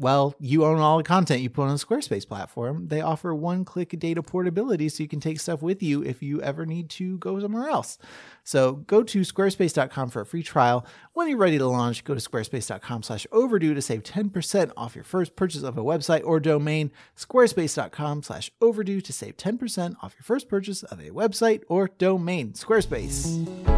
[0.01, 2.87] Well, you own all the content you put on the Squarespace platform.
[2.87, 6.65] They offer one-click data portability so you can take stuff with you if you ever
[6.65, 7.99] need to go somewhere else.
[8.43, 10.87] So go to squarespace.com for a free trial.
[11.13, 15.03] When you're ready to launch, go to squarespace.com slash overdue to save 10% off your
[15.03, 16.91] first purchase of a website or domain.
[17.15, 22.53] Squarespace.com slash overdue to save 10% off your first purchase of a website or domain.
[22.53, 23.70] Squarespace.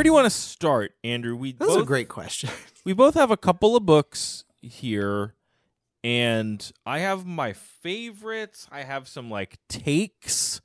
[0.00, 1.36] Where do you want to start, Andrew?
[1.36, 2.48] We That's both, a great question.
[2.86, 5.34] we both have a couple of books here,
[6.02, 8.66] and I have my favorites.
[8.72, 10.62] I have some like takes.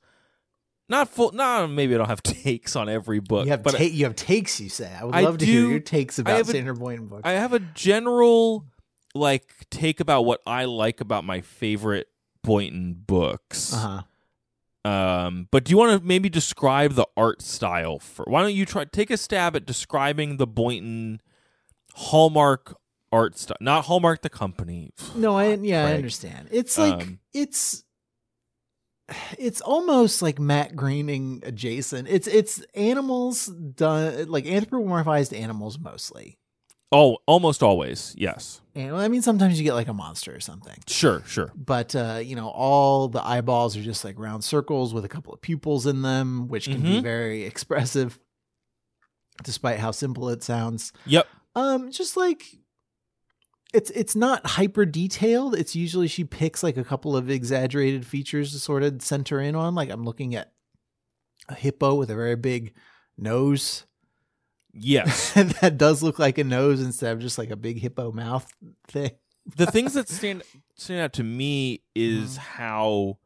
[0.88, 1.32] Not full.
[1.32, 4.16] Not maybe I don't have takes on every book, you have but ta- you have
[4.16, 4.58] takes.
[4.58, 4.90] You say.
[4.90, 7.22] I would I love to hear your takes about a- Sandra Boynton books.
[7.26, 8.64] I have a general
[9.14, 12.08] like take about what I like about my favorite
[12.42, 13.74] Boynton books.
[13.74, 14.02] uh huh.
[14.86, 18.24] Um, but do you want to maybe describe the art style for?
[18.28, 21.20] Why don't you try take a stab at describing the Boynton
[21.94, 22.76] Hallmark
[23.10, 23.56] art style?
[23.60, 24.92] Not Hallmark the company.
[25.16, 26.48] No, I yeah, I understand.
[26.52, 27.84] It's like Um, it's
[29.38, 32.06] it's almost like Matt Groening adjacent.
[32.08, 36.38] It's it's animals done like anthropomorphized animals mostly.
[36.92, 38.14] Oh, almost always.
[38.16, 38.60] Yes.
[38.74, 41.22] And I mean, sometimes you get like a monster or something, Sure.
[41.26, 41.50] Sure.
[41.56, 45.32] but uh, you know, all the eyeballs are just like round circles with a couple
[45.32, 47.02] of pupils in them, which can be Mhm.
[47.02, 48.18] very expressive,
[49.42, 50.92] despite how simple it sounds.
[51.06, 51.26] Yep.
[51.54, 52.44] Um, just like
[53.74, 55.54] it's it's not hyper detailed.
[55.56, 59.54] It's usually she picks like a couple of exaggerated features to sort of center in
[59.56, 59.74] on.
[59.74, 60.52] Like I'm looking at
[61.48, 62.74] a hippo with a very big
[63.18, 63.86] nose
[64.78, 65.32] Yes.
[65.60, 68.46] that does look like a nose instead of just like a big hippo mouth
[68.88, 69.12] thing.
[69.56, 70.42] the things that stand
[70.74, 72.62] stand out to me is Mm-hmm.
[72.62, 73.18] how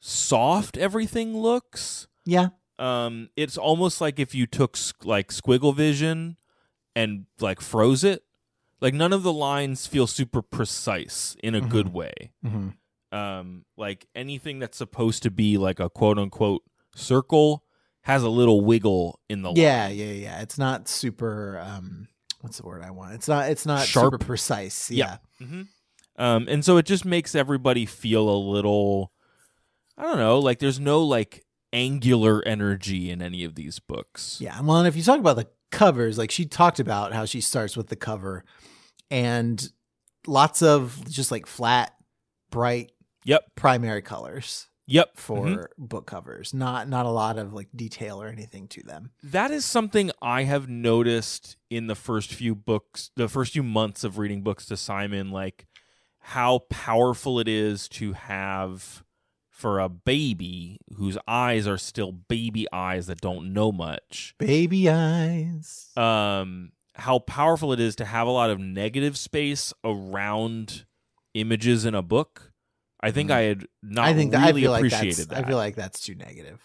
[0.00, 2.06] soft everything looks.
[2.24, 2.48] Yeah.
[2.78, 6.36] Um, it's almost like if you took like squiggle vision
[6.94, 8.22] and like froze it.
[8.80, 12.30] Like none of the lines feel super precise in a good way.
[12.46, 12.68] Mm-hmm.
[13.18, 16.62] Um, like anything that's supposed to be like a quote unquote
[16.94, 17.64] circle
[18.02, 19.96] has a little wiggle in the Yeah, line.
[19.96, 20.12] yeah, yeah.
[20.12, 20.40] yeah.
[20.42, 21.58] It's not super.
[21.64, 22.08] um
[22.40, 23.14] What's the word I want?
[23.14, 23.50] It's not.
[23.50, 24.06] It's not Sharp.
[24.12, 24.90] super precise.
[24.92, 25.16] Yeah.
[25.40, 25.46] Yeah.
[25.46, 25.62] hmm
[26.16, 29.12] Um, and so it just makes everybody feel a little,
[29.96, 34.38] I don't know, like there's no like angular energy in any of these books.
[34.40, 34.60] Yeah.
[34.60, 37.76] Well, and if you talk about the covers, like she talked about how she starts
[37.76, 38.44] with the cover
[39.10, 39.70] and
[40.26, 41.92] lots of just like flat,
[42.50, 42.92] bright
[43.24, 43.42] Yep.
[43.56, 45.16] primary colors Yep.
[45.18, 45.66] for Mhm.
[45.76, 46.52] book covers.
[46.54, 49.10] Not not a lot of like detail or anything to them.
[49.22, 54.02] That is something I have noticed in the first few books, the first few months
[54.02, 55.66] of reading books to Simon, like
[56.20, 59.04] how powerful it is to have
[59.50, 64.34] for a baby whose eyes are still baby eyes that don't know much.
[64.38, 65.90] Baby eyes.
[65.96, 70.84] um how powerful it is to have a lot of negative space around
[71.34, 72.52] images in a book.
[73.00, 73.34] I think Mhm.
[73.34, 75.44] I had not I think that, really I feel like appreciated that's, that.
[75.44, 76.60] I feel like that's too negative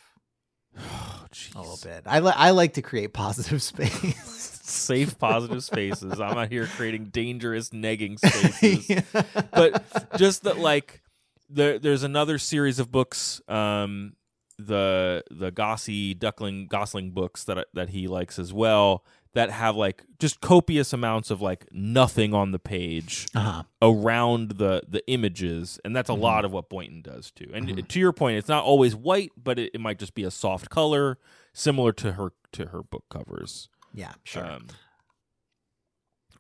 [0.80, 2.04] oh, a little bit.
[2.06, 4.60] I li- I like to create positive space.
[4.66, 6.20] Safe, positive spaces.
[6.20, 9.04] I'm out here creating dangerous, negging spaces.
[9.52, 9.84] but
[10.18, 11.02] just that, like,
[11.50, 14.14] there, there's another series of books, um,
[14.58, 20.04] the the Gossie Duckling Gosling books that that he likes as well, that have like
[20.20, 23.28] just copious amounts of like nothing on the page.
[23.36, 23.64] uh-huh.
[23.82, 26.20] around the the images and that's a Mhm.
[26.22, 27.88] lot of what boynton does too and Mhm.
[27.88, 30.70] to your point it's not always white but it, it might just be a soft
[30.70, 31.18] color
[31.54, 34.46] similar to her to her book covers Yeah, sure.
[34.46, 34.68] um,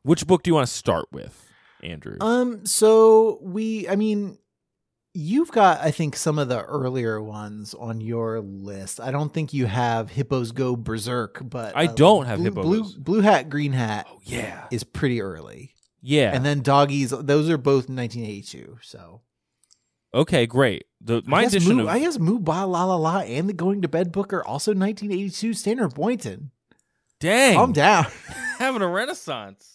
[0.03, 1.49] which book do you want to start with
[1.81, 4.37] andrew Um, so we, I mean,
[5.13, 8.99] you've got, I think, some of the earlier ones on your list.
[8.99, 12.63] I don't think you have Hippos Go Berserk, but I uh, don't have blue, Hippos.
[12.63, 17.11] Blue, blue Hat, Green Hat oh yeah is pretty early, yeah and then Doggies.
[17.11, 18.79] Those are both 1982.
[18.81, 19.21] So
[20.15, 23.19] okay great the my I edition Moo, of I guess Moo Baa La La La
[23.19, 25.53] and the Going to Bed book are also 1982.
[25.53, 26.51] Sandra Boynton,
[27.19, 28.05] dang calm down.
[28.59, 29.72] having a renaissance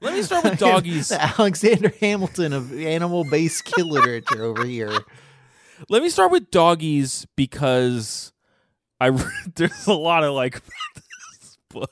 [0.14, 1.08] me start with Doggies.
[1.08, 4.92] The Alexander Hamilton of animal-based kid literature over here.
[5.88, 8.32] let me start with doggies because
[9.00, 9.10] i
[9.54, 10.60] there's a lot of like
[10.94, 11.90] this book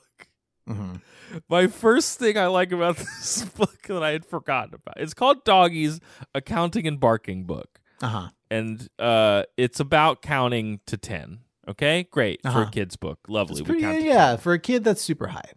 [0.69, 1.01] Mhm.
[1.49, 4.95] My first thing I like about this book that I had forgotten about.
[4.97, 5.99] It's called Doggies
[6.35, 7.79] A Counting and Barking Book.
[8.01, 8.29] Uh-huh.
[8.51, 11.39] And uh it's about counting to 10.
[11.69, 12.03] Okay?
[12.11, 12.69] Great for a Uh-huh.
[12.69, 13.19] kid's book.
[13.29, 13.61] Lovely.
[13.63, 15.51] Pretty, yeah, for a kid that's super high.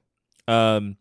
[0.48, 0.96] Um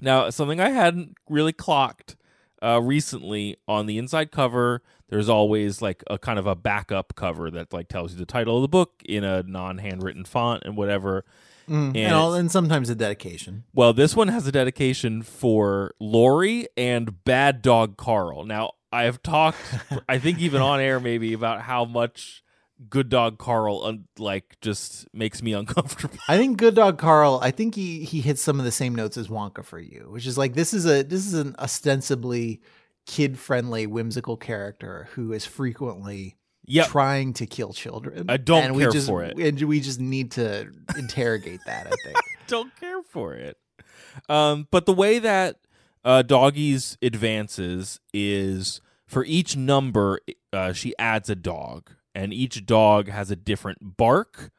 [0.00, 2.16] now something I hadn't really clocked
[2.62, 7.50] uh recently on the inside cover there's always like a kind of a backup cover
[7.50, 11.24] that like tells you the title of the book in a non-handwritten font and whatever
[11.70, 11.88] Mm.
[11.88, 13.62] And, And all, and sometimes a dedication.
[13.72, 18.44] Well, this one has a dedication for Lori and Bad Dog Carl.
[18.44, 19.58] Now, I have talked,
[20.08, 22.42] I think even on air maybe, about how much
[22.88, 26.16] Good Dog Carl un- like just makes me uncomfortable.
[26.28, 27.38] I think Good Dog Carl.
[27.42, 30.26] I think he he hits some of the same notes as Wonka for you, which
[30.26, 32.60] is like this is a this is an ostensibly
[33.06, 36.86] kid friendly, whimsical character who is frequently Yep.
[36.88, 38.26] trying to kill children.
[38.30, 39.36] I don't and we care just, for it.
[39.38, 41.86] and we just need to interrogate that.
[41.88, 42.16] I think.
[42.46, 43.56] don't care for it.
[44.28, 45.56] Um, but the way that
[46.04, 50.20] uh, Doggies advances is for each number,
[50.52, 54.50] uh, she adds a dog, and each dog has a different bark.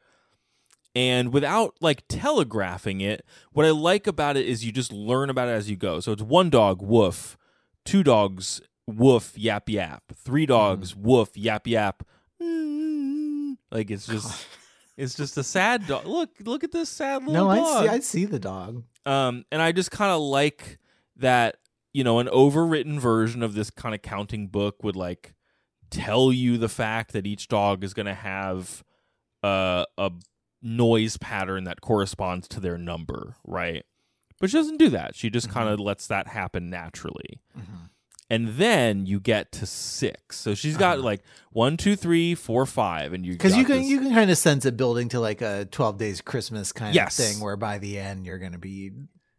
[0.94, 5.48] And without like telegraphing it, what I like about it is you just learn about
[5.48, 6.00] it as you go.
[6.00, 7.38] So it's one dog, woof,
[7.84, 12.02] two dogs, woof, yap yap, three dogs, woof, yap yap.
[12.42, 13.56] Mm.
[13.70, 14.46] Like it's just
[14.96, 16.06] it's just a sad dog.
[16.06, 17.86] Look, look at this sad little no, dog.
[17.86, 17.88] I see.
[17.88, 18.84] I see the dog.
[19.06, 20.78] Um, and I just kind of like
[21.16, 21.56] that,
[21.94, 25.34] you know, an overwritten version of this kind of counting book would like
[25.92, 28.82] tell you the fact that each dog is going to have
[29.44, 30.10] uh, a
[30.62, 33.84] noise pattern that corresponds to their number, right?
[34.40, 35.14] But she doesn't do that.
[35.14, 37.40] She just kind of lets that happen naturally.
[38.30, 40.38] And then you get to six.
[40.38, 41.04] So she's got Uh-huh.
[41.04, 44.30] like one, two, three, four, five, and you Because you can this- you can kind
[44.30, 47.18] of sense it building to like a twelve days Christmas kind Yes.
[47.18, 48.90] of thing, where by the end you're going to be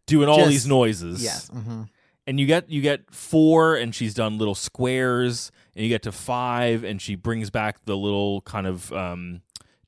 [0.06, 1.24] doing all these noises.
[1.24, 1.84] yes, hmm
[2.28, 6.12] and you get you get four and she's done little squares and you get to
[6.12, 9.42] five and she brings back the little kind of um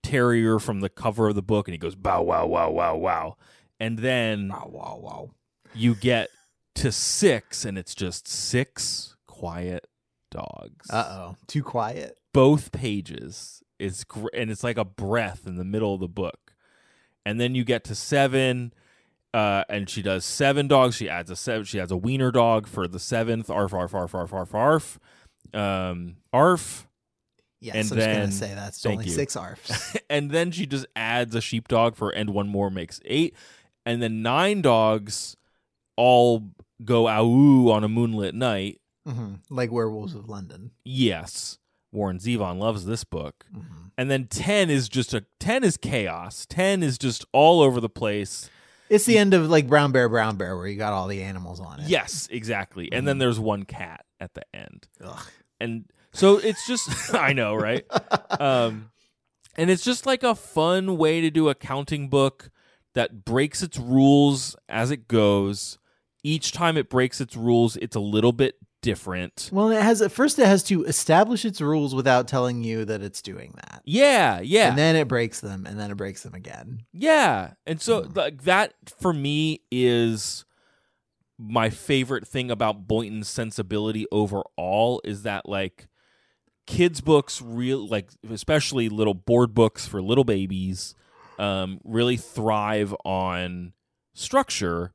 [0.04, 3.38] terrier from the cover of the book and he goes bow wow wow wow wow.
[3.80, 5.30] And then wow wow wow.
[5.74, 6.30] you get
[6.76, 9.88] to six and it's just six quiet
[10.32, 10.90] dogs.
[10.90, 12.18] Uh oh, too quiet.
[12.34, 16.54] both pages is gr- and it's like a breath in the middle of the book.
[17.26, 18.74] And then you get to seven
[19.34, 20.96] uh, and she does seven dogs.
[20.96, 23.50] She adds a seven she adds a wiener dog for the seventh.
[23.50, 25.00] Arf arf arf arf arf arf
[25.54, 26.88] um arf
[27.62, 29.12] Yes, And I was gonna say that's thank only you.
[29.16, 29.98] six arfs.
[30.10, 33.34] and then she just adds a sheepdog for and one more makes eight.
[33.88, 35.36] And then nine dogs
[35.98, 36.50] all
[36.84, 38.82] go ow on a moonlit night.
[39.08, 40.72] Hmm Like Werewolves of London.
[40.84, 41.58] yes.
[41.92, 43.46] Warren zevon loves this book.
[43.54, 43.62] Hmm
[43.98, 46.46] and then 10 is just a 10 is chaos.
[46.50, 48.50] 10 is just all over the place
[48.90, 51.60] It's the end of like Brown Bear, Brown Bear, where you got all the animals
[51.60, 51.88] on it.
[51.90, 53.20] yes exactly and then Mhm.
[53.20, 55.24] there's one cat at the end Ugh.
[55.60, 57.86] and so it's just i know right
[58.40, 58.92] um
[59.58, 62.50] and it's just like a fun way to do a counting book
[62.94, 65.78] that breaks its rules as it goes
[66.24, 70.12] each time it breaks its rules it's a little bit different Well, it has at
[70.12, 73.82] first it has to establish its rules without telling you that it's doing that.
[73.84, 76.86] yeah yeah And then it breaks them, and then it breaks them again.
[76.94, 77.54] Yeah.
[77.66, 78.16] And so Mhm.
[78.16, 80.46] like that for me is
[81.38, 85.88] my favorite thing about Boynton's sensibility overall is that like
[86.66, 90.96] kids books real like especially little board books for little babies
[91.38, 93.74] um really thrive on
[94.16, 94.94] structure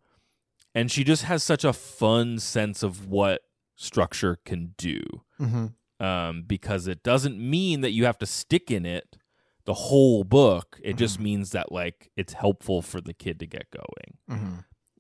[0.75, 3.43] and she just has such a fun sense of what
[3.81, 5.01] structure can do
[5.41, 6.05] Mm-hmm.
[6.05, 9.17] um, because it doesn't mean that you have to stick in it
[9.65, 10.79] the whole book.
[10.83, 11.23] It just Mhm.
[11.23, 14.55] means that like it's helpful for the kid to get going, Mm-hmm.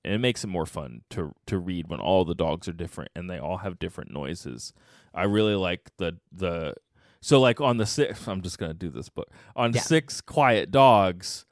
[0.05, 3.11] and it makes it more fun to to read when all the dogs are different
[3.15, 4.73] and they all have different noises.
[5.15, 6.75] I really like the the
[7.21, 8.27] so like on the six.
[8.29, 9.81] I'm just gonna do this book on Yeah.
[9.83, 11.45] six quiet dogs.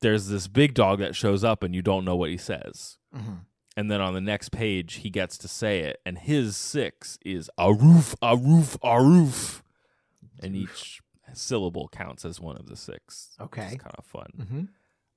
[0.00, 2.98] There's this big dog that shows up and you don't know what he says.
[3.14, 3.34] Mm-hmm.
[3.76, 7.48] And then on the next page, he gets to say it, and his six is
[7.56, 9.62] a roof, a roof, a roof,
[10.42, 11.00] and each
[11.32, 13.30] syllable counts as one of the six.
[13.40, 13.62] Okay.
[13.72, 14.26] it's kind of fun.
[14.38, 14.62] Mm-hmm.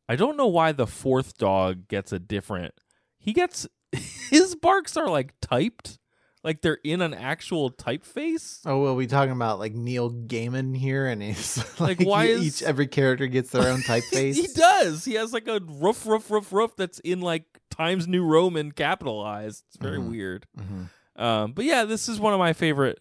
[0.08, 2.74] I don't know why the fourth dog gets a different.
[3.18, 3.68] He gets
[4.30, 5.98] his barks are like typed,
[6.44, 8.60] like they're in an actual typeface.
[8.66, 12.32] Oh well, we talking about like Neil Gaiman here, and he's Like, like, why e-
[12.32, 14.36] is- each every character gets their own typeface?
[14.36, 15.04] he does.
[15.04, 17.44] He has like a roof, roof, roof, roof that's in like
[17.78, 19.64] Times New Roman capitalized.
[19.68, 20.10] It's very Mhm.
[20.10, 20.48] weird.
[20.58, 21.22] Mm-hmm.
[21.22, 23.00] Um, but yeah, this is one of my favorite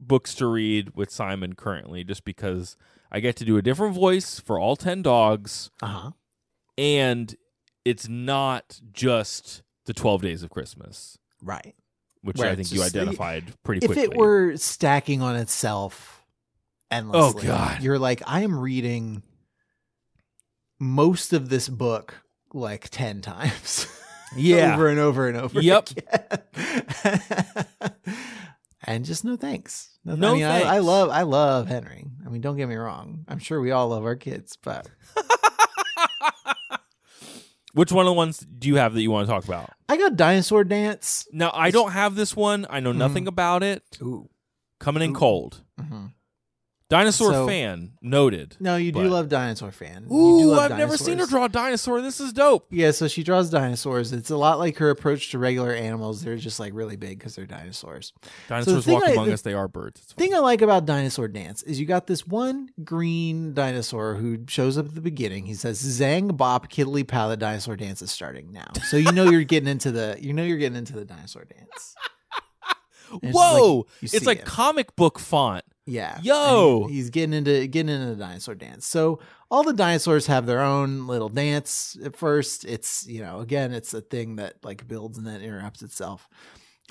[0.00, 2.76] books to read with Simon currently, just because
[3.12, 6.10] I get to do a different voice for all 10 dogs, Uh huh.
[6.76, 7.34] and
[7.84, 11.74] it's not just the 12 days of Christmas, Right.
[12.22, 14.04] which Where I think you identified pretty If quickly.
[14.04, 16.24] it were stacking on itself
[16.90, 17.82] endlessly, Oh, God.
[17.82, 19.22] you're like, I am reading
[20.80, 23.86] most of this book like ten times.
[24.36, 24.74] Yeah.
[24.74, 25.60] over and over and over.
[25.60, 25.88] Yep.
[28.84, 29.90] and just no thanks.
[30.04, 32.06] No, No I mean, I, I love, I love Henry.
[32.24, 33.24] I mean, don't get me wrong.
[33.28, 34.88] I'm sure we all love our kids, but
[37.74, 39.70] Which one of the ones do you have that you want to talk about?
[39.88, 41.26] I got Dinosaur Dance.
[41.32, 42.66] Now, I don't have this one.
[42.70, 43.82] I know nothing about it.
[44.00, 44.30] Ooh.
[44.78, 45.14] Coming in Ooh.
[45.14, 45.62] cold.
[45.78, 46.06] hmm
[46.98, 48.56] Dinosaur So- fan noted.
[48.60, 50.02] No, you do But- love dinosaur fan.
[50.04, 51.30] you do Ooh, love I've never seen her dinosaurs.
[51.30, 52.00] draw a dinosaur.
[52.02, 52.66] This is dope.
[52.70, 54.12] Yeah, so she draws dinosaurs.
[54.12, 56.22] It's a lot like her approach to regular animals.
[56.22, 58.12] They're just like really big because they're dinosaurs.
[58.48, 59.42] Dinosaurs thing walk I- among the us.
[59.42, 60.00] They are birds.
[60.04, 64.38] It's thing I like about Dinosaur Dance is you got this one green dinosaur who
[64.46, 65.46] shows up at the beginning.
[65.46, 69.24] He says, "Zang Bop Kiddly Pow." The dinosaur dance is starting now, so you know
[69.30, 71.94] you're getting into the you know you're getting into the dinosaur dance.
[73.10, 73.74] And it's just like- Whoa!
[74.00, 74.44] you it's see like it.
[74.44, 75.64] comic book font.
[75.86, 76.18] Yeah.
[76.22, 76.86] Yo!
[76.88, 78.86] He's getting into getting into the dinosaur dance.
[78.86, 79.20] So
[79.50, 82.64] all the dinosaurs have their own little dance at first.
[82.64, 86.28] It's, you know, again, it's a thing that like builds and then interrupts itself.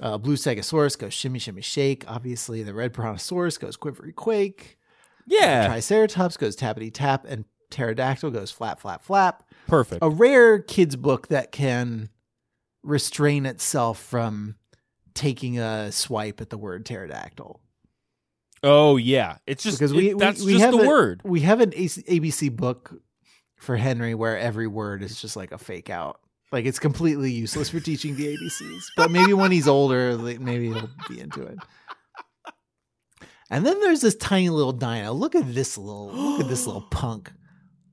[0.01, 2.03] Uh, Blue Stegosaurus goes shimmy shimmy shake.
[2.07, 4.77] Obviously, the red Brontosaurus goes quivery quake.
[5.25, 9.43] Yeah, Triceratops goes tappity tap, and Pterodactyl goes flap flap flap.
[9.67, 10.03] perfect.
[10.03, 12.09] A rare kids book that can
[12.83, 14.55] restrain itself from
[15.13, 17.61] taking a swipe at the word pterodactyl.
[18.63, 21.21] Oh yeah, it's just because we, it- we- that's we, just have the a- word.
[21.25, 22.93] We have an ABC book
[23.57, 26.19] for Henry where every word is just like a fake out.
[26.51, 28.83] Like it's completely useless for teaching the ABCs.
[28.95, 31.57] But maybe when he's older, like, maybe he'll be into it.
[33.49, 35.13] And then there's this tiny little dino.
[35.13, 37.31] Look at this little look at this little punk.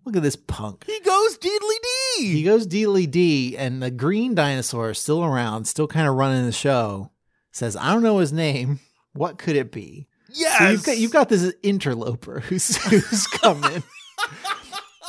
[0.05, 0.85] Look at this punk.
[0.87, 1.75] He goes deedly
[2.19, 2.33] D.
[2.33, 6.47] He goes deedly D, and the green dinosaur is still around, still kind of running
[6.47, 7.11] the show.
[7.53, 8.81] Says, I don't know his name.
[9.13, 10.07] What could it be?
[10.33, 13.83] Yes, So you've got you've got this interloper who's who's coming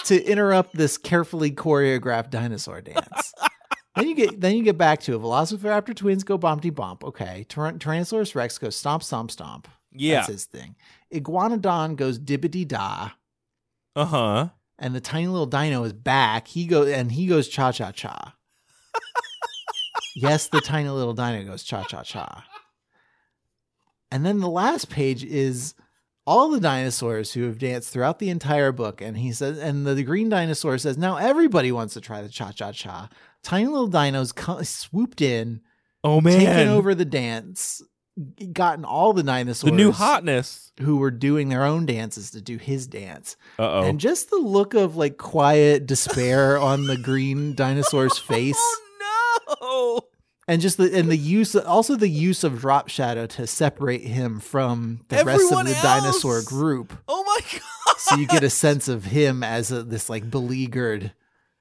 [0.06, 3.34] to interrupt this carefully choreographed dinosaur dance.
[3.96, 5.20] then you get then you get back to it.
[5.20, 7.04] Velociraptor twins go bumpty bump.
[7.04, 9.68] Okay, Tyran- Tyrannosaurus Rex goes stomp stomp stomp.
[9.92, 10.16] yeah.
[10.16, 10.76] That's his thing.
[11.14, 13.10] Iguanodon goes dibbity da,
[13.96, 14.48] Uh huh.
[14.80, 16.48] and the tiny little dino is back.
[16.48, 18.36] He goes and he goes cha cha cha.
[20.16, 22.46] yes, the tiny little dino goes cha cha cha.
[24.12, 25.74] And then the last page is
[26.28, 29.02] all the dinosaurs who have danced throughout the entire book.
[29.02, 32.30] And he says, and the, the green dinosaur says, now everybody wants to try the
[32.30, 33.10] cha cha cha.
[33.44, 35.62] Tiny little dinos co- swooped in,
[36.04, 37.82] Oh man, taken over the dance,
[38.54, 40.72] gotten all the dinosaurs the new hotness.
[40.82, 43.36] who were doing their own dances to do his dance.
[43.58, 43.84] Uh oh.
[43.84, 48.58] And just the look of like quiet despair on the green dinosaur's face.
[48.60, 50.08] Oh no!
[50.48, 54.40] And just the and the use also the use of drop shadow to separate him
[54.40, 56.94] from the rest of the dinosaur group.
[57.08, 57.98] Oh my god!
[58.00, 61.14] So you get a sense of him as a, this like beleaguered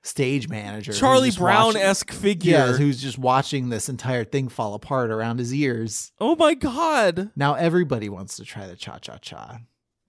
[0.02, 0.92] stage manager.
[0.94, 2.52] Charlie just Brown watching- esque figure.
[2.52, 6.10] Yeah, who's just watching this entire thing fall apart around his ears.
[6.18, 7.30] oh my god!
[7.36, 9.58] Now everybody wants to try the cha cha cha.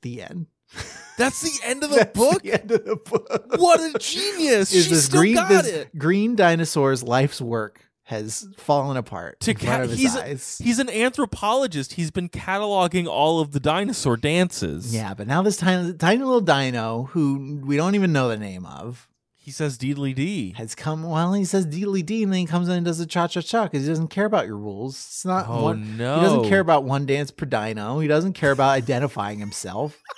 [0.01, 0.47] The end.
[1.17, 2.41] That's the end of the That's book.
[2.41, 3.45] The end of the book.
[3.57, 4.73] What a genius!
[4.73, 5.97] is she this still green got this it.
[5.97, 11.93] green dinosaur's life's work has fallen apart To ca- he's a- He's an anthropologist.
[11.93, 14.93] He's been cataloging all of the dinosaur dances.
[14.93, 18.65] yeah, but now this tiny, tiny little dino who we don't even know the name
[18.67, 20.53] of He says deedly dee.
[20.57, 21.01] has come.
[21.03, 23.41] Well, he says deedly dee, and then he comes in and does a cha cha
[23.41, 24.93] cha because he doesn't care about your rules.
[24.95, 25.45] It's not.
[25.49, 26.15] Oh one, no!
[26.17, 27.97] He doesn't care about one dance per dino.
[27.99, 29.97] He doesn't care about identifying himself.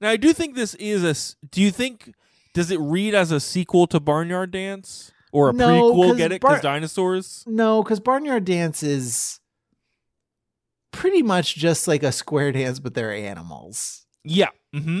[0.00, 2.14] Now I do think this is a Do you think
[2.54, 6.16] does it read as a sequel to Barnyard Dance or a No, prequel?
[6.16, 6.40] Get it?
[6.40, 7.44] Bar- Because dinosaurs.
[7.46, 9.40] No, because Barnyard Dance is
[10.92, 14.06] pretty much just like a square dance, but they're animals.
[14.24, 14.48] Yeah.
[14.74, 15.00] Mm-hmm.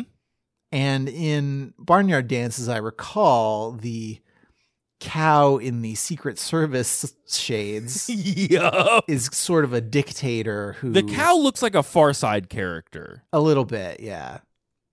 [0.72, 4.20] And in Barnyard Dance, as I recall, the
[5.00, 9.00] cow in the Secret Service shades yeah.
[9.08, 13.24] is sort of a dictator who The cow looks like a Far Side character.
[13.32, 14.38] a little bit, yeah.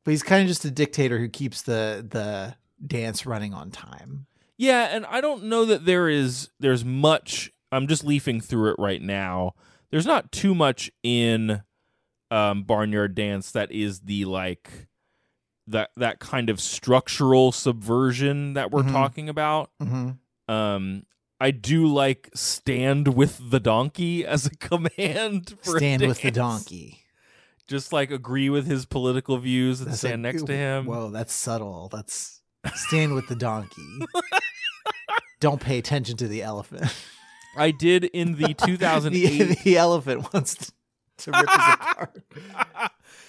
[0.07, 2.55] But he's kind of just a dictator who keeps the the
[2.87, 4.25] dance running on time.
[4.55, 8.77] Yeah, and I don't know that there is there's much I'm just leafing through it
[8.79, 9.55] right now.
[9.91, 11.61] There's not too much in
[12.31, 14.87] um Barnyard Dance that is the like
[15.67, 18.93] that that kind of structural subversion that we're Mhm.
[18.93, 19.71] talking about.
[19.83, 20.53] Mm-hmm.
[20.53, 21.03] Um
[21.41, 27.03] I do like stand with the donkey as a command Stand with the donkey.
[27.67, 30.85] Just like agree with his political views and That's stand a- next to him.
[30.85, 31.89] Whoa, that's subtle.
[31.91, 32.41] That's
[32.75, 33.99] stand with the donkey.
[35.39, 36.85] Don't pay attention to the elephant.
[37.57, 40.71] I did in the 2008 the, the elephant wants to,
[41.17, 42.23] to rip us apart.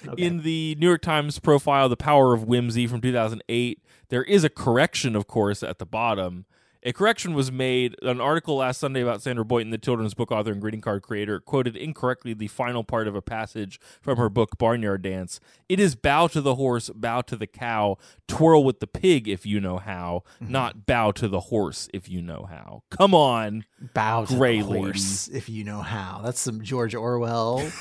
[0.06, 0.22] Okay.
[0.22, 4.48] In the New York Times profile, The Power of Whimsy from 2008, there is a
[4.48, 6.46] correction, of course, at the bottom.
[6.84, 7.96] A correction was made.
[8.02, 11.40] An article last Sunday about Sandra Boynton, the children's book author and greeting card creator,
[11.40, 15.40] quoted incorrectly the final part of a passage from her book, Barnyard Dance.
[15.68, 17.98] It is bow to the horse, bow to the cow,
[18.28, 20.52] twirl with the pig if you know how, Mm-hmm.
[20.52, 22.84] not bow to the horse if you know how.
[22.90, 23.64] Come on.
[23.94, 26.20] Bow to Gray the horse if you know how.
[26.24, 27.68] That's some George Orwell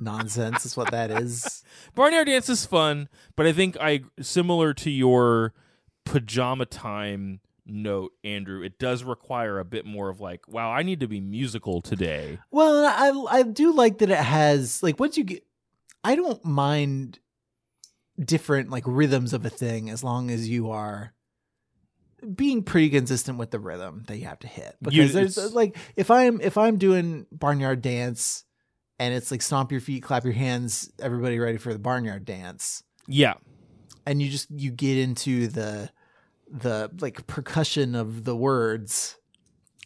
[0.00, 1.62] nonsense is what that is.
[1.94, 5.54] Barnyard Dance is fun, but I think I similar to your
[6.04, 8.62] pajama time note, Andrew.
[8.62, 12.38] It does require a bit more of like, wow, I need to be musical today.
[12.50, 15.44] Well, I I do like that it has like once you get
[16.04, 17.18] I don't mind
[18.22, 21.12] different like rhythms of a thing as long as you are
[22.34, 24.76] being pretty consistent with the rhythm that you have to hit.
[24.80, 28.44] Because You- there's like if I'm if I'm doing barnyard dance
[28.98, 32.82] and it's like stomp your feet, clap your hands, everybody ready for the barnyard dance.
[33.08, 33.34] Yeah,
[34.06, 35.90] And you just you get into the
[36.50, 39.16] the like percussion of the words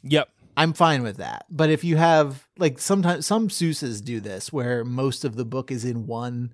[0.03, 1.47] yep, I'm fine with that.
[1.51, 5.71] But if you have like sometimes some Seuss's do this where most of the book
[5.71, 6.53] is in one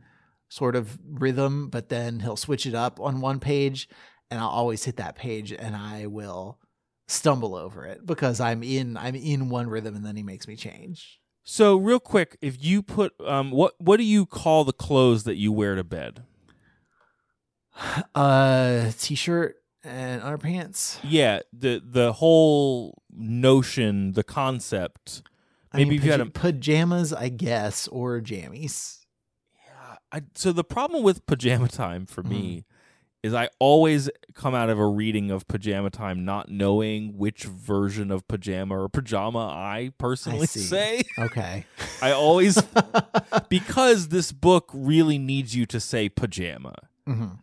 [0.49, 3.89] sort of rhythm, but then he'll switch it up on one page
[4.31, 6.59] and I'll always hit that page and I will
[7.09, 10.57] stumble over it because I'm in I'm in one rhythm and then he makes me
[10.57, 11.21] change.
[11.45, 15.37] So real quick, if you put um what what do you call the clothes that
[15.37, 16.25] you wear to bed?
[18.15, 20.99] Uh t-shirt and underpants.
[21.03, 25.23] Yeah, the the whole notion, the concept.
[25.73, 28.99] I Maybe mean, if you had paja- pajamas, I guess, or jammies.
[29.55, 32.29] Yeah, I, so the problem with pajama time for Mm.
[32.29, 32.65] me
[33.23, 38.11] is I always come out of a reading of pajama time not knowing which version
[38.11, 40.59] of pajama or pajama I personally see.
[40.61, 41.03] say.
[41.19, 41.65] Okay.
[42.03, 42.61] I always
[43.49, 46.75] because this book really needs you to say pajama.
[47.09, 47.39] Mhm.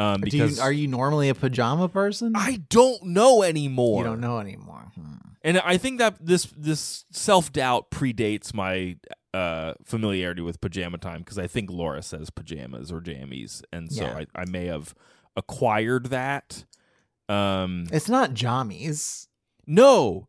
[0.00, 2.32] Um, because you, are you normally a pajama person?
[2.34, 3.98] I don't know anymore.
[3.98, 4.90] You don't know anymore.
[4.94, 5.14] Hmm.
[5.42, 8.96] And I think that this this self doubt predates my
[9.34, 14.04] uh, familiarity with pajama time because I think Laura says pajamas or jammies, and so
[14.04, 14.18] Yeah.
[14.34, 14.94] I, I may have
[15.36, 16.64] acquired that.
[17.28, 19.28] Um, It's not jammies.
[19.66, 20.28] no,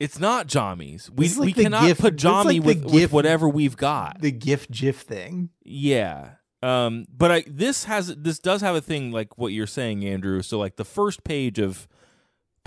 [0.00, 1.10] it's not jammies.
[1.10, 4.20] We like we cannot gif- pajama it's like with, with whatever we've got.
[4.20, 5.50] The GIF GIF thing.
[5.62, 6.30] Yeah.
[6.62, 10.42] Um, but I this has this does have a thing like what you're saying, Andrew.
[10.42, 11.86] So like the first page of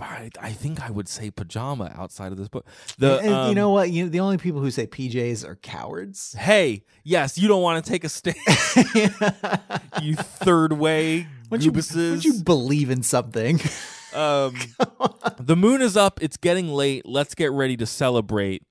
[0.02, 2.66] I, I think I would say pajama outside of this book.
[2.98, 3.92] The and, um, you know what?
[3.92, 6.34] You the only people who say PJs are cowards.
[6.38, 8.36] hey, yes, you don't want to take a stand,
[10.02, 13.60] you third way Once you, once you believe in something,
[14.14, 14.56] um,
[15.40, 16.22] the moon is up.
[16.22, 17.06] It's getting late.
[17.06, 18.64] Let's get ready to celebrate.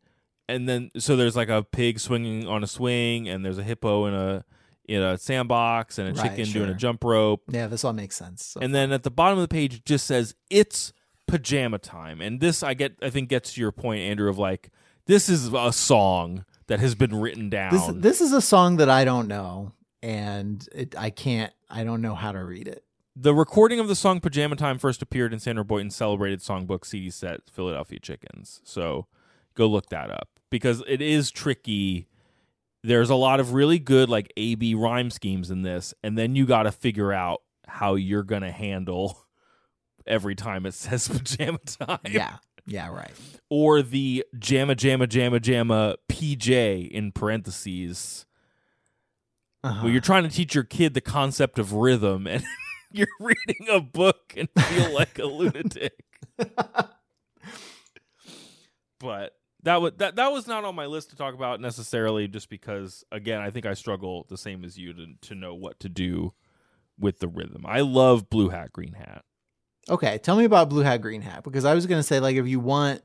[0.48, 4.06] And then, so there's like a pig swinging on a swing, and there's a hippo
[4.06, 4.44] and a
[4.90, 7.42] in a sandbox, and a Right, chicken doing a jump rope.
[7.48, 8.44] yeah, this all makes sense.
[8.44, 10.92] So And then at the bottom of the page, it just says it's
[11.28, 12.20] pajama time.
[12.20, 14.70] And this, I get, I think, gets to your point, Andrew, of like
[15.06, 17.72] this is a song that has been written down.
[17.72, 19.72] this this is a song that I don't know,
[20.02, 21.52] and it, I can't.
[21.70, 22.84] I don't know how to read it.
[23.14, 27.10] The recording of the song Pajama Time first appeared in Sandra Boynton's celebrated songbook CD
[27.10, 28.60] set, Philadelphia Chickens.
[28.64, 29.06] So
[29.54, 32.08] go look that up because it is tricky.
[32.82, 36.34] There's a lot of really good, like A B rhyme schemes in this, and then
[36.34, 39.26] you got to figure out how you're going to handle
[40.06, 41.98] every time it says Pajama Time.
[42.08, 43.12] Yeah, yeah, right.
[43.50, 48.26] Or the Jamma Jamma Jamma Jamma PJ in parentheses.
[49.62, 49.80] Uh-huh.
[49.82, 52.42] Well, you're trying to teach your kid the concept of rhythm, and
[52.92, 55.92] you're reading a book and feel like a lunatic.
[58.98, 59.32] But
[59.62, 63.04] that was that that was not on my list to talk about necessarily, just because
[63.12, 66.32] again, I think I struggle the same as you to to know what to do
[66.98, 67.64] with the rhythm.
[67.66, 69.24] I love Blue Hat Green Hat.
[69.88, 72.36] Okay, tell me about Blue Hat Green Hat because I was going to say like
[72.36, 73.02] if you want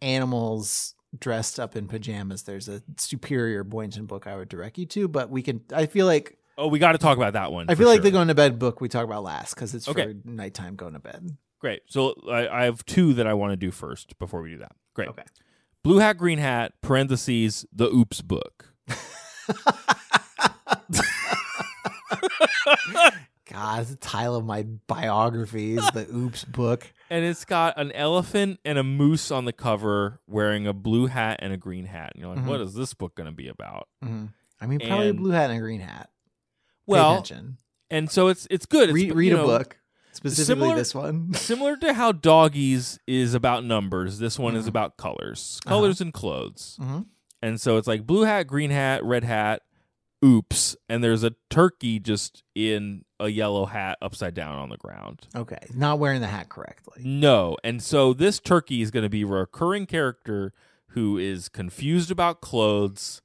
[0.00, 5.08] animals dressed up in pajamas, there's a superior Boynton book I would direct you to.
[5.08, 5.62] But we can.
[5.72, 7.66] I feel like Oh, we got to talk about that one.
[7.70, 8.02] I feel like sure.
[8.04, 10.04] the going to bed book we talk about last because it's Okay.
[10.04, 11.36] for nighttime going to bed.
[11.58, 11.82] Great.
[11.86, 14.72] So I, I have two that I want to do first before we do that.
[14.94, 15.08] Great.
[15.08, 15.22] Okay.
[15.84, 18.66] Blue Hat Green Hat parentheses the Oops book.
[23.50, 26.90] God, it's the title of my biography is the Oops book.
[27.10, 31.40] and it's got an elephant and a moose on the cover wearing a blue hat
[31.42, 32.12] and a green hat.
[32.14, 32.48] And you're like, Mhm.
[32.48, 33.88] what is this book going to be about?
[34.02, 34.26] hmm
[34.60, 36.08] I mean, probably a blue hat and a green hat.
[36.86, 37.24] Well,
[37.90, 38.90] and so it's it's good.
[38.90, 39.76] It's, read read you a book,
[40.12, 41.34] specifically similar- this one.
[41.34, 44.68] Similar to how Doggies is about numbers, this one is Mhm.
[44.68, 45.74] about colors, Uh-huh.
[45.76, 46.78] colors and clothes.
[46.80, 47.06] Mhm.
[47.42, 49.62] And so it's like blue hat, green hat, red hat,
[50.24, 55.26] oops, and there's a turkey just in a yellow hat upside down on the ground.
[55.34, 57.02] Okay, not wearing the hat correctly.
[57.04, 57.56] No.
[57.64, 60.52] And so this turkey is going to be a recurring character
[60.88, 63.22] who is confused about clothes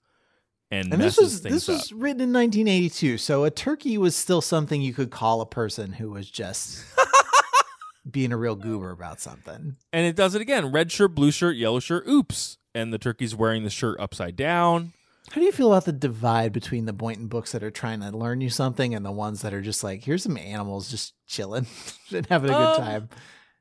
[0.72, 1.76] and, And this was things this up.
[1.76, 5.94] was written in 1982, so a turkey was still something you could call a person
[5.94, 6.84] who was just
[8.10, 9.76] being a real goober about something.
[9.92, 10.72] And it does it again.
[10.72, 12.58] Red shirt, blue shirt, yellow shirt, oops.
[12.74, 14.94] And the turkey's wearing the shirt upside down.
[15.32, 18.12] How do you feel about the divide between the Boynton books that are trying to
[18.16, 21.66] learn you something and the ones that are just like, here's some animals just chilling
[22.14, 23.10] and having a good Um, time?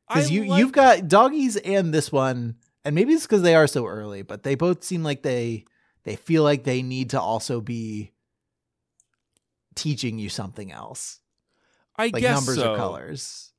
[0.08, 2.54] Because you like- you've got doggies and this one,
[2.84, 5.64] and maybe it's because they are so early, but they both seem like they
[6.06, 8.12] they feel like they need to also be
[9.74, 11.20] teaching you something else,
[11.96, 12.72] I like guess numbers so.
[12.72, 13.52] or colors.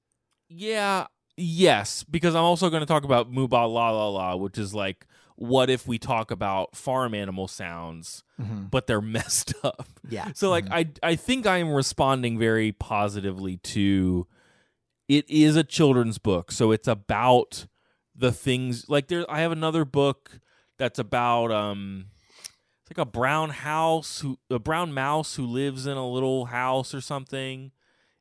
[0.49, 4.57] Yeah, yes, because I'm also going to talk about Moo Baa La La La, which
[4.57, 8.71] is like, what if we talk about farm animal sounds, Mhm.
[8.71, 9.87] but they're messed up?
[10.09, 10.31] Yeah.
[10.33, 10.71] So like Mhm.
[11.03, 14.25] I I think I am responding very positively to
[15.07, 16.51] it is a children's book.
[16.51, 17.67] So it's about
[18.15, 20.39] the things like there I have another book
[20.77, 22.05] that's about um
[22.89, 26.93] it's like a brown house who a brown mouse who lives in a little house
[26.93, 27.71] or something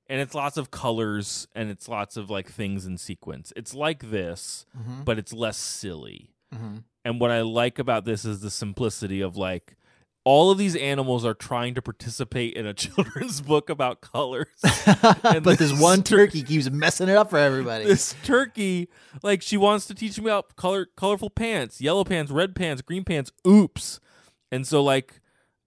[0.08, 3.52] and it's lots of colors and it's lots of like things in sequence.
[3.56, 5.04] It's like this, Mhm.
[5.04, 6.30] but it's less silly.
[6.54, 6.84] Mhm.
[7.04, 9.76] And what I like about this is the simplicity of like
[10.24, 14.46] all of these animals are trying to participate in a children's book about colors.
[15.22, 17.84] But this this one turkey keeps messing it up for everybody.
[17.84, 18.88] this turkey,
[19.22, 23.04] like she wants to teach me about color colorful pants, yellow pants, red pants, green
[23.04, 23.30] pants.
[23.46, 24.00] Oops.
[24.50, 25.20] And so like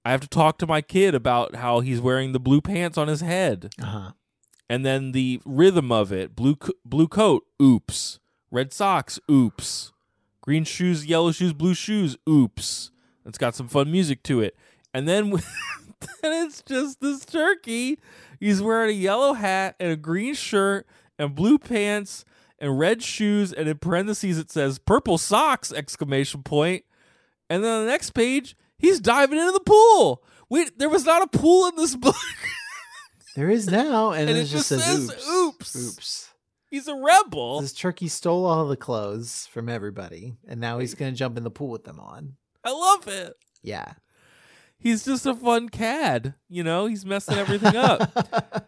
[0.06, 3.08] I have to talk to my kid about how he's wearing the blue pants on
[3.08, 3.70] his head.
[3.82, 4.12] uh-huh.
[4.72, 8.20] And then the rhythm of it, blue co- blue coat, oops.
[8.52, 9.92] Red socks, oops.
[10.42, 12.92] Green shoes, yellow shoes, blue shoes, oops.
[13.26, 14.56] It's got some fun music to it.
[14.94, 15.32] And then,
[16.22, 18.00] then it's just this turkey.
[18.40, 22.24] He's wearing a yellow hat and a green shirt and blue pants
[22.60, 23.52] and red shoes.
[23.52, 25.74] And in parentheses, it says purple socks!
[25.74, 26.86] Exclamation point.
[27.50, 30.24] And then on the next page, he's diving into the pool.
[30.50, 32.16] Wait, there was not a pool in this book.
[33.36, 35.30] There is now, and, And it, it just just says, oops.
[35.30, 35.76] oops.
[35.76, 36.30] Oops.
[36.70, 37.62] he's a rebel.
[37.62, 41.46] This turkey stole all the clothes from everybody, and now he's going to jump in
[41.46, 42.36] the pool with them on.
[42.66, 43.36] I love it.
[43.64, 43.94] Yeah.
[44.78, 46.34] He's just a fun cad.
[46.50, 48.12] You know, he's messing everything up.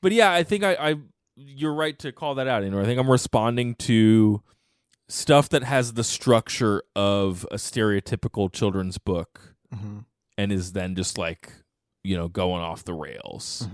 [0.00, 0.94] but yeah, I think I, I
[1.36, 2.64] you're right to call that out.
[2.64, 4.42] You know, I think I'm responding to
[5.08, 10.04] stuff that has the structure of a stereotypical children's book Mhm,
[10.36, 11.52] and is then just like,
[12.04, 13.68] you know, going off the rails.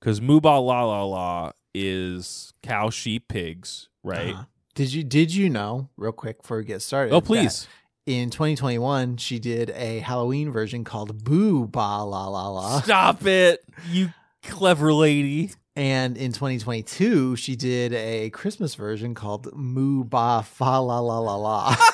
[0.00, 4.34] Because Moo Baa La La La is cow, sheep, pigs, right?
[4.34, 4.44] Uh-huh.
[4.74, 7.12] Did you did you know real quick before we get started?
[7.14, 7.66] Oh, please.
[8.04, 13.64] In 2021, she did a Halloween version called Boo Baa La La La, Stop it,
[13.90, 14.10] you
[14.44, 15.50] clever lady.
[15.76, 21.36] And in 2022, she did a Christmas version called Moo Baa Fa La La La
[21.36, 21.76] La.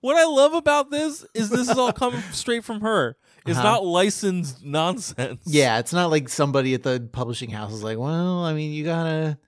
[0.00, 3.16] What I love about this is this is all coming straight from her.
[3.46, 3.62] It's Uh-huh.
[3.68, 5.42] not licensed nonsense.
[5.46, 8.84] Yeah, it's not like somebody at the publishing house is like, well, I mean, you
[8.84, 9.38] gotta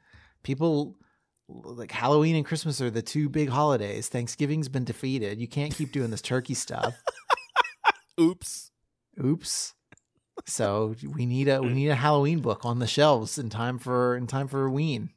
[0.44, 0.94] people
[1.48, 4.08] like Halloween and Christmas are the two big holidays.
[4.08, 5.40] Thanksgiving's been defeated.
[5.40, 6.94] You can't keep doing this turkey stuff.
[8.20, 8.70] Oops.
[9.24, 9.74] Oops.
[10.44, 14.16] So we need a we need a Halloween book on the shelves in time for
[14.16, 15.10] in time for Ween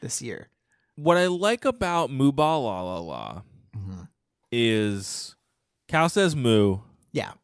[0.00, 0.48] this year.
[0.96, 3.42] What I like about Moo Baa La La La
[3.76, 4.08] Mhm.
[4.50, 5.36] is
[5.88, 6.78] cow says moo,
[7.12, 7.34] Yeah.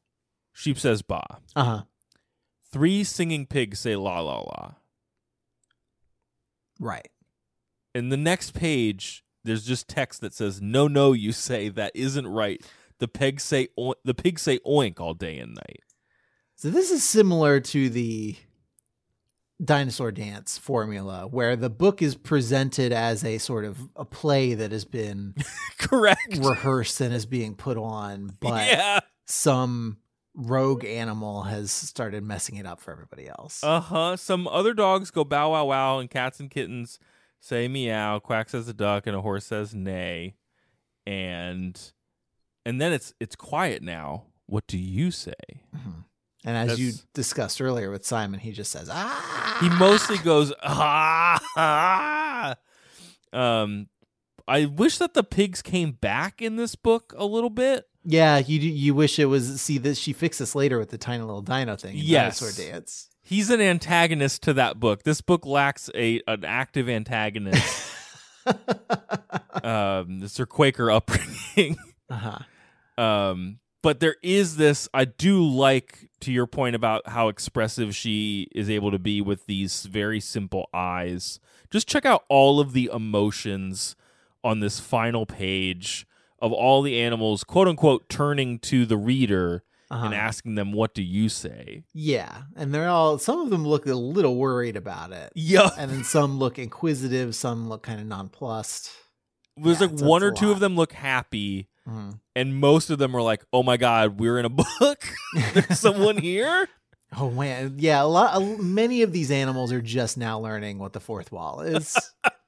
[0.52, 1.40] sheep says ba.
[1.54, 1.82] Uh huh.
[2.72, 4.74] Three singing pigs say la la la.
[6.78, 7.08] Right.
[7.94, 12.26] In the next page, there's just text that says, "No, no, you say that isn't
[12.26, 12.60] right."
[12.98, 15.80] The pigs say oi- the pigs say oink all day and night.
[16.56, 18.34] So this is similar to the
[19.62, 24.72] dinosaur dance formula where the book is presented as a sort of a play that
[24.72, 25.34] has been
[25.78, 26.36] Correct.
[26.38, 29.00] rehearsed and is being put on, but yeah.
[29.26, 29.98] some
[30.34, 33.62] rogue animal has started messing it up for everybody else.
[33.62, 34.16] Uh huh.
[34.16, 36.98] Some other dogs go bow wow wow, and cats and kittens
[37.40, 38.18] say meow.
[38.18, 40.34] Quack says a duck, and a horse says neigh,
[41.06, 41.92] and
[42.64, 44.24] and then it's it's quiet now.
[44.46, 45.32] What do you say?
[45.74, 46.04] Mhm.
[46.46, 49.58] And as you discussed earlier with Simon, he just says, ah.
[49.60, 51.38] He mostly goes ah.
[51.56, 52.54] ah."
[53.32, 53.88] Um,
[54.48, 57.86] I wish that the pigs came back in this book a little bit.
[58.04, 59.60] Yeah, you you wish it was.
[59.60, 61.96] See, this she fixed this later with the tiny little dino thing.
[61.98, 62.38] in Yes.
[62.38, 63.08] Dinosaur Dance.
[63.22, 65.02] He's an antagonist to that book.
[65.02, 67.90] This book lacks a an active antagonist.
[69.64, 71.76] um, is her Quaker upbringing.
[72.08, 73.02] uh-huh.
[73.02, 78.48] um but there is this i do like to your point about how expressive she
[78.52, 81.38] is able to be with these very simple eyes
[81.70, 83.96] just check out all of the emotions
[84.44, 86.06] on this final page
[86.40, 90.06] of all the animals quote unquote turning to the reader Uh-huh.
[90.06, 93.18] and asking them what do you say Yeah, and they're all.
[93.18, 97.34] Some of them look a little worried about it, yeah and then some look inquisitive.
[97.36, 98.90] Some look kind of nonplussed.
[99.56, 100.52] there's Yeah, like one or two lot.
[100.54, 102.18] of them look happy Mhm.
[102.34, 105.04] and most of them were like, "Oh my god, we're in a book.
[105.54, 106.68] There's someone here."
[107.16, 108.02] Oh man, yeah.
[108.02, 111.60] A lot, a- many of these animals are just now learning what the fourth wall
[111.60, 111.96] is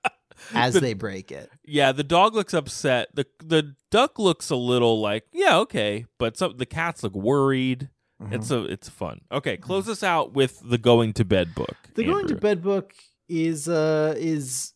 [0.53, 1.49] as The- they break it.
[1.65, 3.09] Yeah, the dog looks upset.
[3.15, 7.89] the The duck looks a little like, "Yeah, okay," but some the cats look worried.
[8.21, 8.33] Mm-hmm.
[8.35, 9.21] It's a it's fun.
[9.31, 11.77] Okay, close us out with the going to bed book.
[11.95, 12.93] The going to bed book
[13.29, 14.73] is uh is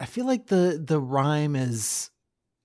[0.00, 2.10] I feel like the the rhyme is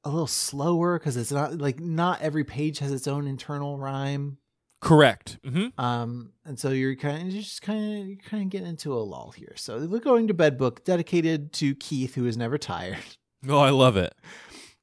[0.05, 4.37] a little slower because it's not like not every page has its own internal rhyme.
[4.81, 5.39] Correct.
[5.43, 8.67] hmm Um, and so you're kind of you're just kind of you're kind of getting
[8.67, 9.53] into a lull here.
[9.55, 12.97] So the going to bed book dedicated to Keith, who is never tired.
[13.47, 14.13] Oh, I love it.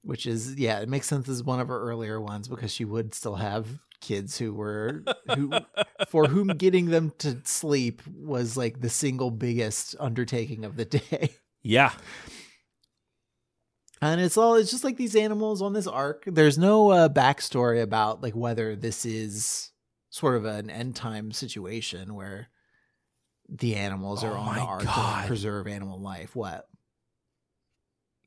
[0.02, 3.14] which is yeah it makes sense as one of her earlier ones because she would
[3.14, 3.66] still have
[4.00, 5.04] kids who were
[5.36, 5.52] who
[6.08, 11.30] for whom getting them to sleep was like the single biggest undertaking of the day
[11.62, 11.92] Yeah.
[14.02, 16.24] And it's all it's just like these animals on this ark.
[16.26, 19.70] There's no uh, backstory about like whether this is
[20.10, 22.48] sort of an end time situation where
[23.48, 25.22] the animals are Oh on the ark God.
[25.22, 26.34] to preserve animal life.
[26.34, 26.66] What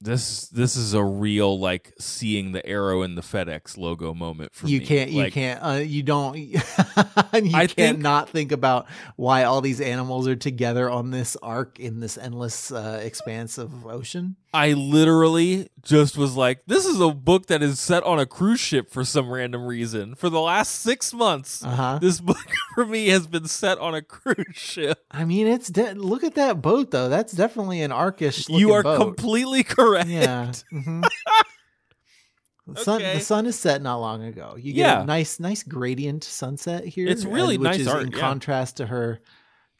[0.05, 4.67] This this is a real like seeing the arrow in the FedEx logo moment for
[4.67, 4.73] me.
[4.73, 4.85] you me.
[4.85, 6.59] can't you can't uh, you don't you
[6.95, 8.85] I can't think- not think about
[9.15, 13.85] why all these animals are together on this ark in this endless uh, expanse of
[13.85, 18.25] ocean I literally just was like, this is a book that is set on a
[18.25, 20.15] cruise ship for some random reason.
[20.15, 22.37] For the last six months, uh-huh this book
[22.73, 24.99] for me has been set on a cruise ship.
[25.11, 28.83] i mean it's de- look at that boat though that's definitely an arcish You are
[28.83, 28.97] boat.
[28.97, 29.94] completely correct.
[30.05, 31.03] Yeah mhm.
[32.67, 33.13] The sun, Okay.
[33.13, 34.55] the sun is set not long ago.
[34.57, 35.01] You get Yeah.
[35.03, 37.07] a nice, nice gradient sunset here.
[37.07, 38.17] It's really uh, which nice is art, in yeah.
[38.19, 39.19] contrast to her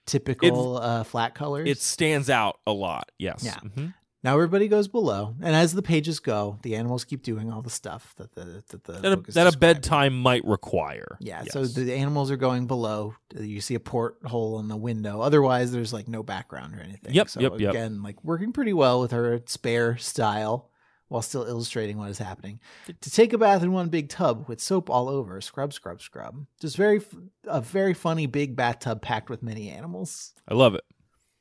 [0.06, 1.68] typical uh, flat colors.
[1.68, 3.10] It stands out a lot.
[3.18, 3.42] Yes.
[3.44, 3.56] Yeah.
[3.56, 3.96] Mhm.
[4.26, 7.70] Now everybody goes below, and as the pages go, the animals keep doing all the
[7.70, 11.16] stuff that the that the That, a, that a bedtime might require.
[11.20, 11.54] Yeah, Yes.
[11.54, 13.14] so the animals are going below.
[13.40, 15.22] You see a porthole in the window.
[15.22, 17.14] Otherwise, there's like no background or anything.
[17.14, 17.70] Yep, So yep, yep.
[17.70, 20.72] again, like working pretty well with her spare style
[21.08, 22.60] while still illustrating what is happening.
[23.02, 26.48] To take a bath in one big tub with soap all over, scrub, scrub, scrub.
[26.60, 27.00] Just very
[27.46, 30.34] a very funny big bathtub packed with many animals.
[30.48, 30.84] I love it.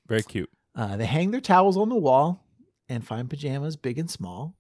[0.07, 0.51] Very cute.
[0.77, 2.43] Uh, they hang their towels on the wall
[2.89, 4.57] and find pajamas big and small.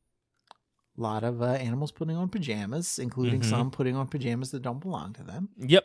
[0.96, 3.50] A lot of uh, animals putting on pajamas, including Mhm.
[3.50, 5.48] some putting on pajamas that don't belong to them.
[5.56, 5.84] Yep.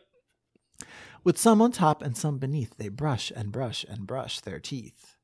[1.24, 5.18] With some on top and some beneath, they brush and brush and brush their teeth.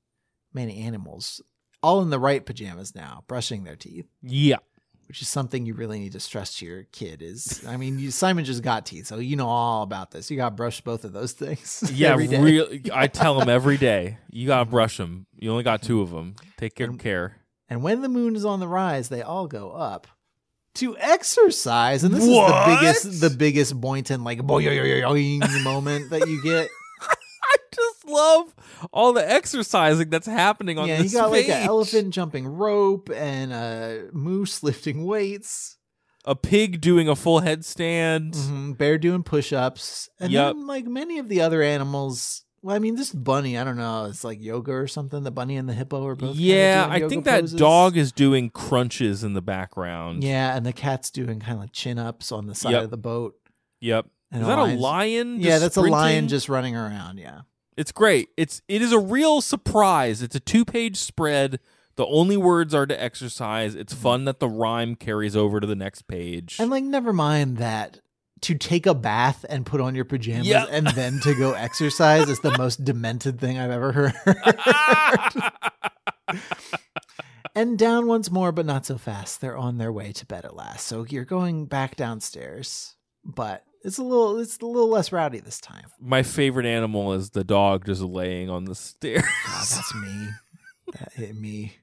[0.53, 1.41] Many animals,
[1.83, 4.57] all in the right pajamas now, brushing their teeth, Yeah.
[5.07, 7.21] Which is something you really need to stress to your kid.
[7.21, 10.29] Is I mean, you, Simon just got teeth, so you know all about this.
[10.31, 11.89] You got to brush both of those things.
[11.93, 12.39] Yeah, every day.
[12.39, 12.67] real.
[12.93, 14.71] I tell them every day, you gotta mm-hmm.
[14.71, 15.27] brush them.
[15.35, 16.35] You only got two of them.
[16.57, 17.37] Take good care.
[17.67, 20.07] And when the moon is on the rise, they all go up
[20.75, 22.03] to exercise.
[22.03, 22.49] And this What?
[22.49, 26.69] is the biggest, the biggest Boynton like boing moment that you get.
[28.05, 28.55] Just love
[28.91, 32.47] all the exercising that's happening on yeah, this Yeah, you got like an elephant jumping
[32.47, 35.77] rope and a moose lifting weights,
[36.25, 38.31] a pig doing a full headstand.
[38.35, 40.55] mhm, bear doing push-ups, and Yep.
[40.55, 42.41] then like many of the other animals.
[42.61, 45.21] Well, I mean, this bunny, I don't know, it's like yoga or something.
[45.21, 46.35] The bunny and the hippo are both.
[46.35, 47.59] Yeah, I think that poses.
[47.59, 50.23] dog is doing crunches in the background.
[50.23, 52.83] Yeah, and the cat's doing kind of like chin ups on the side Yep.
[52.85, 53.35] of the boat.
[53.81, 54.07] Yep.
[54.31, 55.39] And is that a lion?
[55.39, 57.19] Yeah, that's a lion just running around.
[57.19, 57.41] Yeah.
[57.77, 58.29] It's great.
[58.37, 60.21] It's it is a real surprise.
[60.21, 61.59] It's a two page spread.
[61.95, 63.75] The only words are to exercise.
[63.75, 64.03] It's mm-hmm.
[64.03, 66.57] fun that the rhyme carries over to the next page.
[66.59, 68.01] And like, never mind that
[68.41, 70.67] to take a bath and put on your pajamas Yep.
[70.69, 74.13] and then to go exercise is the most demented thing I've ever heard.
[77.55, 79.41] and down once more, but not so fast.
[79.41, 80.85] They're on their way to bed at last.
[80.85, 85.61] So you're going back downstairs, but it's a little it's a little less rowdy this
[85.61, 85.85] time.
[85.99, 89.23] My favorite animal is the dog just laying on the stairs.
[89.45, 90.27] God, that's me.
[90.99, 91.77] That hit me.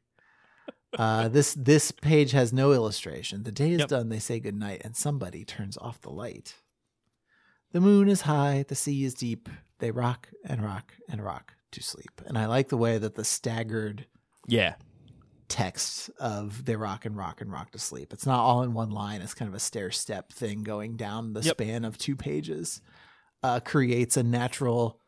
[0.96, 3.42] Uh, this this page has no illustration.
[3.42, 3.88] The day is Yep.
[3.88, 4.09] done.
[4.11, 6.55] They say goodnight, and somebody turns off the light.
[7.72, 8.64] The moon is high.
[8.68, 9.48] The sea is deep.
[9.80, 12.20] They rock and rock and rock to sleep.
[12.26, 14.07] And I like the way that the staggered
[14.46, 14.74] yeah.
[15.53, 18.12] Text of they rock and rock and rock to sleep.
[18.12, 19.20] It's not all in one line.
[19.20, 21.55] It's kind of a stair step thing going down the Yep.
[21.57, 22.80] span of two pages.
[23.42, 24.98] Uh, creates a natural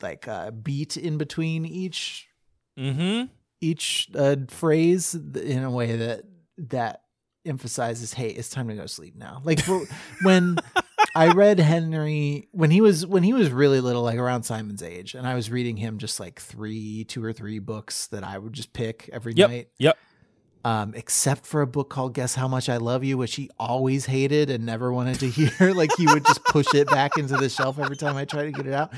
[0.00, 2.26] like uh, beat in between each
[2.78, 3.26] Mm-hmm.
[3.60, 6.22] each uh, phrase in a way that
[6.56, 7.02] that
[7.44, 9.60] emphasizes, "Hey, it's time to go sleep now." Like
[10.22, 10.56] when
[11.14, 15.14] I read Henry when he was when he was really little, like around Simon's age,
[15.14, 18.52] and I was reading him just like three, two or three books that I would
[18.52, 19.50] just pick every Yep.
[19.50, 19.68] night.
[19.78, 19.98] Yep.
[20.62, 24.04] Um, except for a book called Guess How Much I Love You, which he always
[24.04, 25.72] hated and never wanted to hear.
[25.74, 28.52] like he would just push it back into the shelf every time I tried to
[28.52, 28.92] get it out.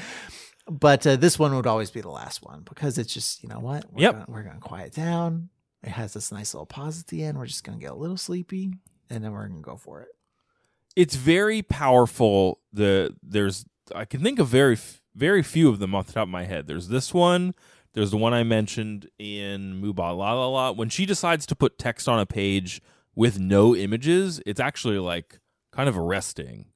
[0.68, 3.60] But uh, this one would always be the last one because it's just, you know
[3.60, 3.84] what?
[3.92, 4.12] We're Yep.
[4.12, 5.50] Gonna, we're going to quiet down.
[5.84, 7.38] It has this nice little pause at the end.
[7.38, 8.72] We're just going to get a little sleepy
[9.08, 10.08] and then we're going to go for it.
[10.96, 12.60] It's very powerful.
[12.72, 13.64] The there's
[13.94, 14.78] I can think of very
[15.14, 16.66] very few of them off the top of my head.
[16.66, 17.54] There's this one.
[17.94, 20.70] There's the one I mentioned in Moo Baa La La La.
[20.70, 22.80] When she decides to put text on a page
[23.14, 25.38] with no images, it's actually like
[25.72, 26.66] kind of arresting.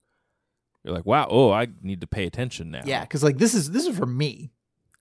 [0.85, 2.83] You're like, wow, oh, I need to pay attention now.
[2.85, 4.53] Yeah, because like this is this is for me.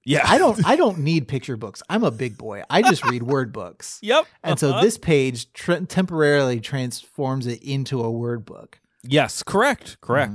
[0.05, 0.21] yeah.
[0.23, 1.83] I don't I don't need picture books.
[1.89, 2.63] I'm a big boy.
[2.69, 3.99] I just read word books.
[4.01, 4.25] yep.
[4.43, 4.81] And so uh-huh.
[4.81, 8.79] this page tr- temporarily transforms it into a word book.
[9.07, 10.31] Yes, correct, correct.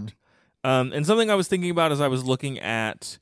[0.65, 0.71] Mm-hmm.
[0.71, 3.19] Um, and something I was thinking about as I was looking at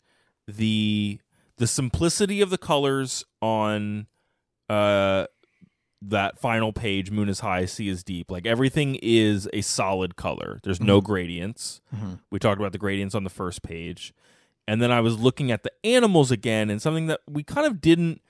[0.47, 1.21] the
[1.59, 4.07] the simplicity of the colors on
[4.69, 5.27] uh
[6.01, 8.31] that final page, Moon is high, sea is deep.
[8.31, 10.61] Like everything is a solid color.
[10.63, 11.81] There's no gradients.
[11.95, 12.21] Mhm.
[12.31, 14.15] We talked about the gradients on the first page.
[14.69, 17.81] And then I was looking at the animals again, and something that we kind of
[17.81, 18.21] didn't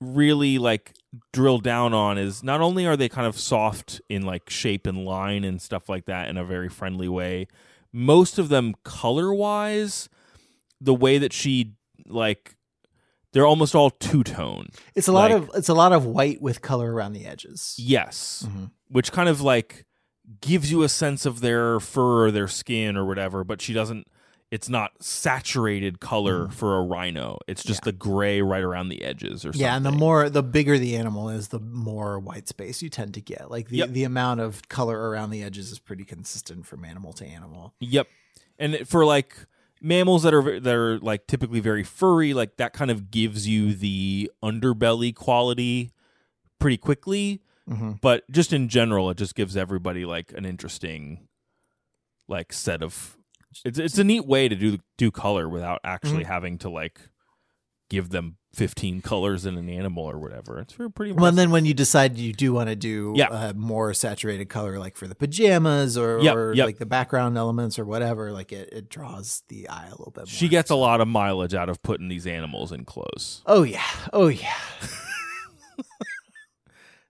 [0.00, 0.94] really like
[1.32, 5.04] drill down on is not only are they kind of soft in like shape and
[5.04, 7.46] line and stuff like that in a very friendly way,
[7.92, 10.08] most of them color wise,
[10.80, 11.74] the way that she
[12.06, 12.56] like
[13.32, 14.68] they're almost all two tone.
[14.94, 17.74] It's a lot Like- of it's a lot of white with color around the edges.
[17.78, 18.46] Yes.
[18.48, 18.70] Mhm.
[18.88, 19.84] Which kind of like
[20.40, 24.06] gives you a sense of their fur or their skin or whatever, but she doesn't
[24.50, 27.38] it's not saturated color for a rhino.
[27.46, 27.86] It's just Mm.
[27.86, 27.90] Yeah.
[27.92, 29.60] the gray right around the edges or something.
[29.60, 33.12] Yeah, and the more the bigger the animal is, the more white space you tend
[33.14, 33.50] to get.
[33.50, 33.90] Like the, Yep.
[33.90, 37.74] the amount of color around the edges is pretty consistent from animal to animal.
[37.80, 38.08] Yep.
[38.58, 39.36] And for like
[39.82, 43.74] mammals that are that are like typically very furry, like that kind of gives you
[43.74, 45.92] the underbelly quality
[46.58, 47.42] pretty quickly.
[47.68, 47.92] Mm-hmm.
[48.00, 51.28] But just in general, it just gives everybody like an interesting
[52.26, 53.17] like set of.
[53.64, 56.32] It's it's a neat way to do do color without actually Mm-hmm.
[56.32, 57.00] having to like
[57.90, 60.58] give them fifteen colors in an animal or whatever.
[60.58, 61.12] It's pretty.
[61.12, 63.28] Well, and then when you decide you do want to do Yeah.
[63.28, 66.66] uh, more saturated color, like for the pajamas or, Yep, or yep.
[66.66, 70.22] like the background elements or whatever, like it, it draws the eye a little bit
[70.22, 70.26] more.
[70.26, 73.42] she gets a lot of mileage out of putting these animals in clothes.
[73.46, 73.82] Oh yeah,
[74.12, 74.52] oh yeah,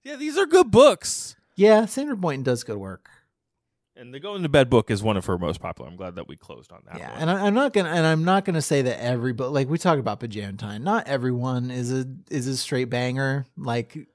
[0.05, 1.37] Yeah, these are good books.
[1.57, 1.85] yeah.
[1.87, 3.11] Sandra Boynton does good work.
[3.99, 5.91] And the Going to Bed book is one of her most popular.
[5.91, 7.21] I'm glad that we closed on that yeah, one.
[7.23, 9.77] and I, I'm not gonna and I'm not gonna say that every but like we
[9.77, 10.85] talk about Pajama Time.
[10.85, 13.45] Not everyone is a is a straight banger.
[13.57, 14.07] Like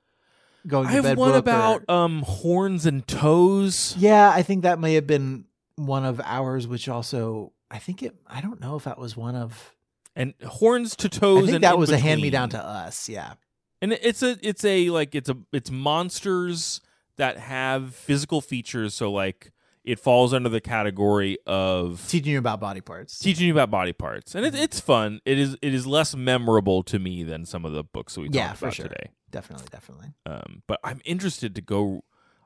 [0.65, 3.93] going I to have bed one book or- about um horns and toes.
[3.97, 8.15] Yeah, I think that may have been one of ours, which also I think it.
[8.25, 9.75] I don't know if that was one of.
[10.15, 11.49] And horns to toes.
[11.49, 13.09] I think that was a hand me down to us.
[13.09, 13.33] Yeah,
[13.81, 16.79] And it's a it's a like it's a it's monsters
[17.17, 18.93] that have physical features.
[18.93, 19.51] So like
[19.83, 23.19] it falls under the category of teaching you about body parts.
[23.19, 24.63] teaching you about body parts, and it, Mm-hmm.
[24.63, 25.19] it's fun.
[25.25, 28.29] It is it is less memorable to me than some of the books that we
[28.31, 28.87] Yeah, talked for about sure.
[28.87, 29.09] today.
[29.31, 30.13] definitely, definitely.
[30.25, 32.03] Um, but I'm interested to go.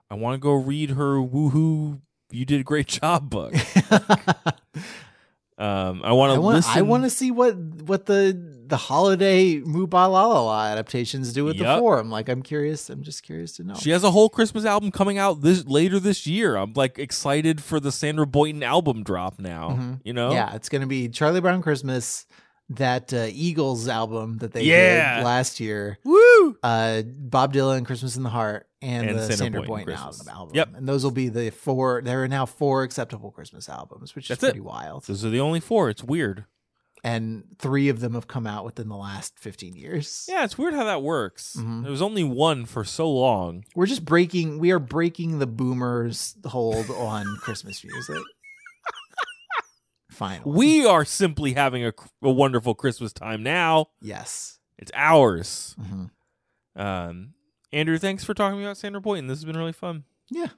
[0.10, 2.02] I want to go read her woohoo.
[2.32, 3.54] You did a great job, book.
[5.60, 6.72] Um, I want I to listen.
[6.78, 11.34] I want to see what what the the holiday Moo Baa La La La adaptations
[11.34, 11.66] do with Yep.
[11.66, 12.12] the forum.
[12.12, 12.90] Like, I'm curious.
[12.90, 13.74] I'm just curious to know.
[13.76, 16.58] She has a whole Christmas album coming out this later this year.
[16.58, 19.70] I'm like excited for the Sandra Boynton album drop now.
[19.80, 20.00] Mhm.
[20.04, 22.26] You know, Yeah, it's going to be Charlie Brown Christmas,
[22.70, 25.18] that uh, Eagles album that they Yeah.
[25.18, 25.98] did last year.
[26.04, 26.58] Woo!
[26.64, 30.28] uh, Bob Dylan, Christmas in the Heart, and, And the Boynton Boynton, Christmas.
[30.28, 30.56] album.
[30.56, 30.70] Yep.
[30.76, 32.02] And those will be the four.
[32.04, 34.52] There are now four acceptable Christmas albums, which That's is it.
[34.52, 35.06] pretty wild.
[35.06, 35.90] Those are the only four.
[35.90, 36.46] It's weird.
[37.04, 40.26] And three of them have come out within the last fifteen years.
[40.28, 41.56] Yeah, it's weird how that works.
[41.58, 41.84] Mhm.
[41.84, 43.64] There was only one for so long.
[43.76, 44.58] We're just breaking.
[44.58, 48.22] We are breaking the boomers' hold on Christmas music.
[50.18, 51.94] Finally, We are simply having a,
[52.24, 53.88] a wonderful Christmas time now.
[54.02, 54.60] yes.
[54.80, 55.76] It's ours.
[55.80, 56.10] Mhm.
[56.76, 57.34] Um,
[57.74, 59.28] Andrew, thanks for talking about Sandra Boynton.
[59.28, 60.04] This has been really fun.
[60.30, 60.50] Yeah,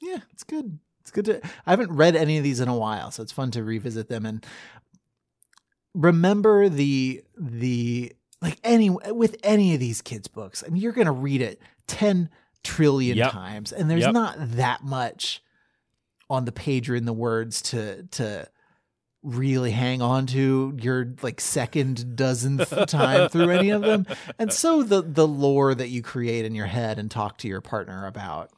[0.00, 0.78] yeah, it's good.
[1.00, 1.40] It's good to.
[1.66, 4.26] I haven't read any of these in a while, so it's fun to revisit them
[4.26, 4.44] and
[5.94, 8.12] remember the the
[8.42, 10.62] like any with any of these kids' books.
[10.66, 12.30] I mean, you're gonna read it ten
[12.62, 13.32] trillion Yep.
[13.32, 14.12] times, and there's Yep.
[14.14, 15.42] not that much
[16.28, 18.48] on the page or in the words to to
[19.22, 24.06] really hang on to your like second dozenth time through any of them
[24.38, 27.60] and so the the lore that you create in your head and talk to your
[27.60, 28.50] partner about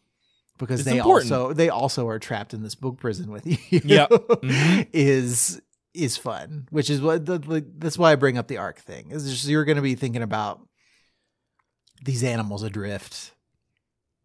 [0.58, 1.32] because It's they important.
[1.32, 4.10] also they also are trapped in this book prison with you Yep.
[4.10, 4.88] Mhm.
[4.92, 5.60] is
[5.94, 9.10] is fun which is what the, the that's why i bring up the ark thing
[9.10, 10.60] is just you're going to be thinking about
[12.04, 13.32] these animals adrift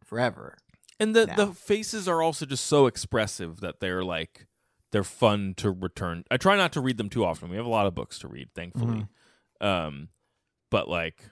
[0.03, 0.57] forever.
[0.99, 1.35] And the now.
[1.35, 4.47] the faces are also just so expressive that they're like
[4.91, 6.23] they're fun to return.
[6.31, 7.49] I try not to read them too often.
[7.49, 9.07] We have a lot of books to read, thankfully.
[9.61, 9.67] Mm-hmm.
[9.67, 10.09] Um,
[10.71, 11.23] but like,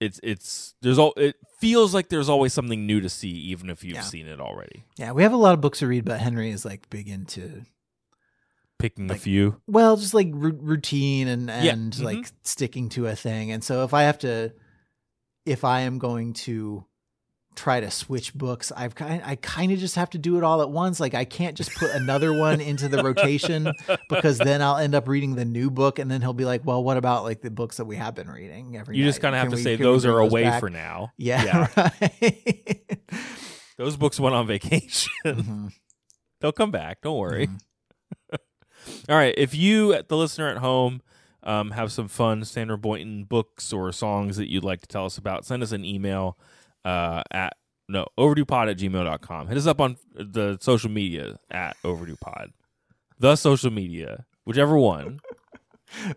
[0.00, 3.82] it's it's there's all it feels like there's always something new to see, even if
[3.82, 4.00] you've Yeah.
[4.02, 4.84] seen it already.
[4.98, 7.62] Yeah, we have a lot of books to read, but Henry is like big into
[8.78, 9.62] Picking a few.
[9.66, 12.02] well, just like ru- routine and Yeah, and mhm.
[12.02, 13.50] like sticking to a thing.
[13.50, 14.52] And so if I have to,
[15.46, 16.84] if I am going to
[17.56, 20.62] try to switch books, I've kind I kind of just have to do it all
[20.62, 21.00] at once.
[21.00, 23.72] Like I can't just put another one into the rotation
[24.08, 26.84] because then I'll end up reading the new book, and then he'll be like, "Well,
[26.84, 29.40] what about like the books that we have been reading every?" You just kind of
[29.40, 31.12] have to we- say those are away back?" for now.
[31.16, 32.88] Yeah, right.
[33.78, 35.10] Those books went on vacation.
[35.24, 35.72] Mhm.
[36.40, 37.00] They'll come back.
[37.02, 37.46] Don't worry.
[37.48, 37.58] Mhm.
[39.08, 39.34] All right.
[39.36, 41.00] If you, the listener at home,
[41.42, 45.16] um, have some fun Sandra Boynton books or songs that you'd like to tell us
[45.18, 46.38] about, send us an email
[46.86, 47.54] uh, at
[47.88, 49.48] no overduepod at gmail.com.
[49.48, 52.48] Hit us up on the social media at overduepod.
[53.18, 55.20] The social media, whichever one,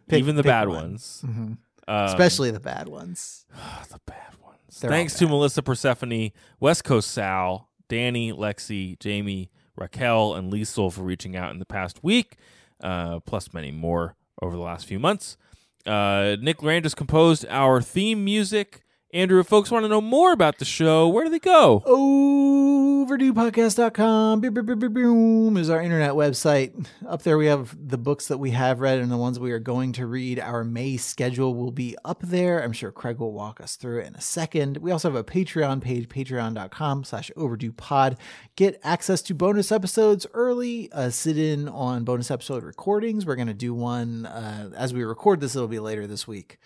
[0.07, 0.77] Pick- even the bad one.
[0.77, 1.23] ones.
[1.25, 1.57] Mhm.
[1.87, 3.45] Um, especially the bad ones.
[3.89, 4.79] the bad ones.
[4.79, 5.27] They're Thanks to.
[5.27, 11.59] Melissa Persephone, West Coast Sal, Danny, Lexi, Jamie, Raquel, and Liesel for reaching out in
[11.59, 12.35] the past week,
[12.83, 15.37] uh, plus many more over the last few months.
[15.85, 18.83] Uh, Nick Lerangis composed our theme music.
[19.11, 21.81] Andrew, if folks want to know more about the show, where do they go?
[21.87, 26.85] overduepodcast.com beep, beep, beep, boom, is our internet website.
[27.07, 29.57] Up there we have the books that we have read and the ones we are
[29.57, 30.39] going to read.
[30.39, 32.63] Our may schedule will be up there.
[32.63, 34.77] I'm sure craig will walk us through it in a second.
[34.77, 38.15] We also have a patreon page patreon.com slash overdue pod.
[38.55, 43.25] Get access to bonus episodes early uh, sit in on bonus episode recordings.
[43.25, 46.59] We're going to do one uh, as we record this it'll be later this week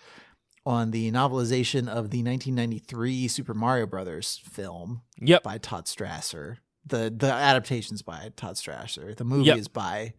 [0.66, 5.42] on the novelization of the 1993 Super Mario Brothers film Yep.
[5.42, 6.56] by Todd Strasser.
[6.86, 9.16] The the adaptations by Todd Strasser.
[9.16, 9.58] The movie Yep.
[9.58, 10.14] is by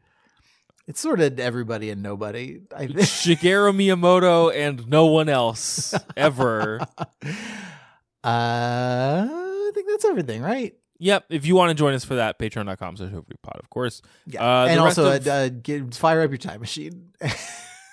[0.88, 2.62] it's sort of everybody and nobody.
[2.76, 3.00] I think.
[3.00, 6.80] Shigeru Miyamoto and no one else ever.
[8.24, 10.74] uh, I think that's everything, right?
[11.00, 11.26] yep.
[11.30, 14.02] If you want to join us for that, patreon.com slash overduepod, of course.
[14.28, 14.42] Yeah.
[14.44, 17.10] Uh, and also, of- uh, get, fire up your time machine.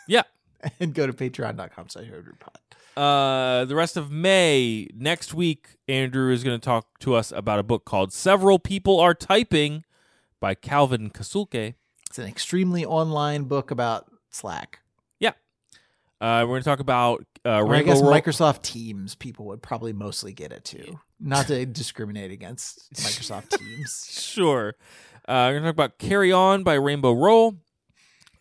[0.09, 0.23] Yeah.
[0.81, 2.07] and go to patreon.com slash
[2.39, 2.59] pod.
[2.97, 7.59] Uh, the rest of May next week, Andrew is going to talk to us about
[7.59, 9.85] a book called "Several People Are Typing"
[10.41, 11.75] by Calvin Kasulke.
[12.11, 14.81] It's an extremely online book about Slack.
[15.19, 15.31] Yeah,
[16.21, 19.95] uh, we're going to talk about uh, I guess Roll- Microsoft Teams people would probably
[19.95, 21.01] mostly get it too.
[21.19, 24.07] Not to discriminate against Microsoft Teams.
[24.11, 24.75] Sure.
[25.27, 27.57] Uh, we're going to talk about "Carry On" by Rainbow Rowell.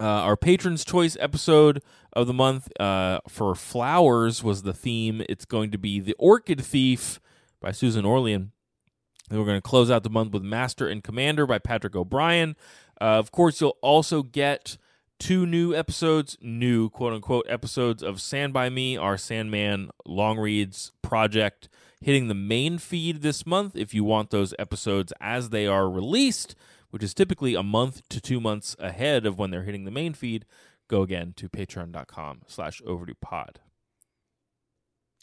[0.01, 1.81] Uh, our patron's choice episode
[2.13, 5.23] of the month uh, for flowers was the theme.
[5.29, 7.19] It's going to be "The Orchid Thief"
[7.61, 8.51] by Susan Orlean.
[9.29, 12.55] Then we're going to close out the month with Master and Commander by Patrick O'Brian.
[12.99, 14.77] Uh, of course, you'll also get
[15.19, 20.91] two new episodes, new quote unquote episodes of Sand by Me, our Sandman long reads
[21.01, 21.69] project,
[22.01, 23.75] hitting the main feed this month.
[23.75, 26.55] If you want those episodes as they are released,
[26.89, 30.13] which is typically a month to two months ahead of when they're hitting the main
[30.13, 30.45] feed,
[30.91, 33.59] go again to patreon.com slash overdue pod.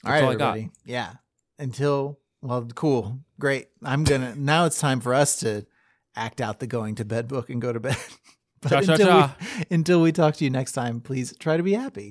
[0.04, 0.48] All right, all I got.
[0.50, 0.70] everybody.
[0.84, 1.12] Yeah.
[1.58, 3.68] Until well, cool, great.
[3.84, 4.64] I'm gonna now.
[4.64, 5.66] It's time for us to
[6.16, 7.96] act out the going to bed book and go to bed.
[8.62, 9.36] but Cha, cha, until, cha.
[9.40, 12.10] We, until we talk to you next time, please try to be happy.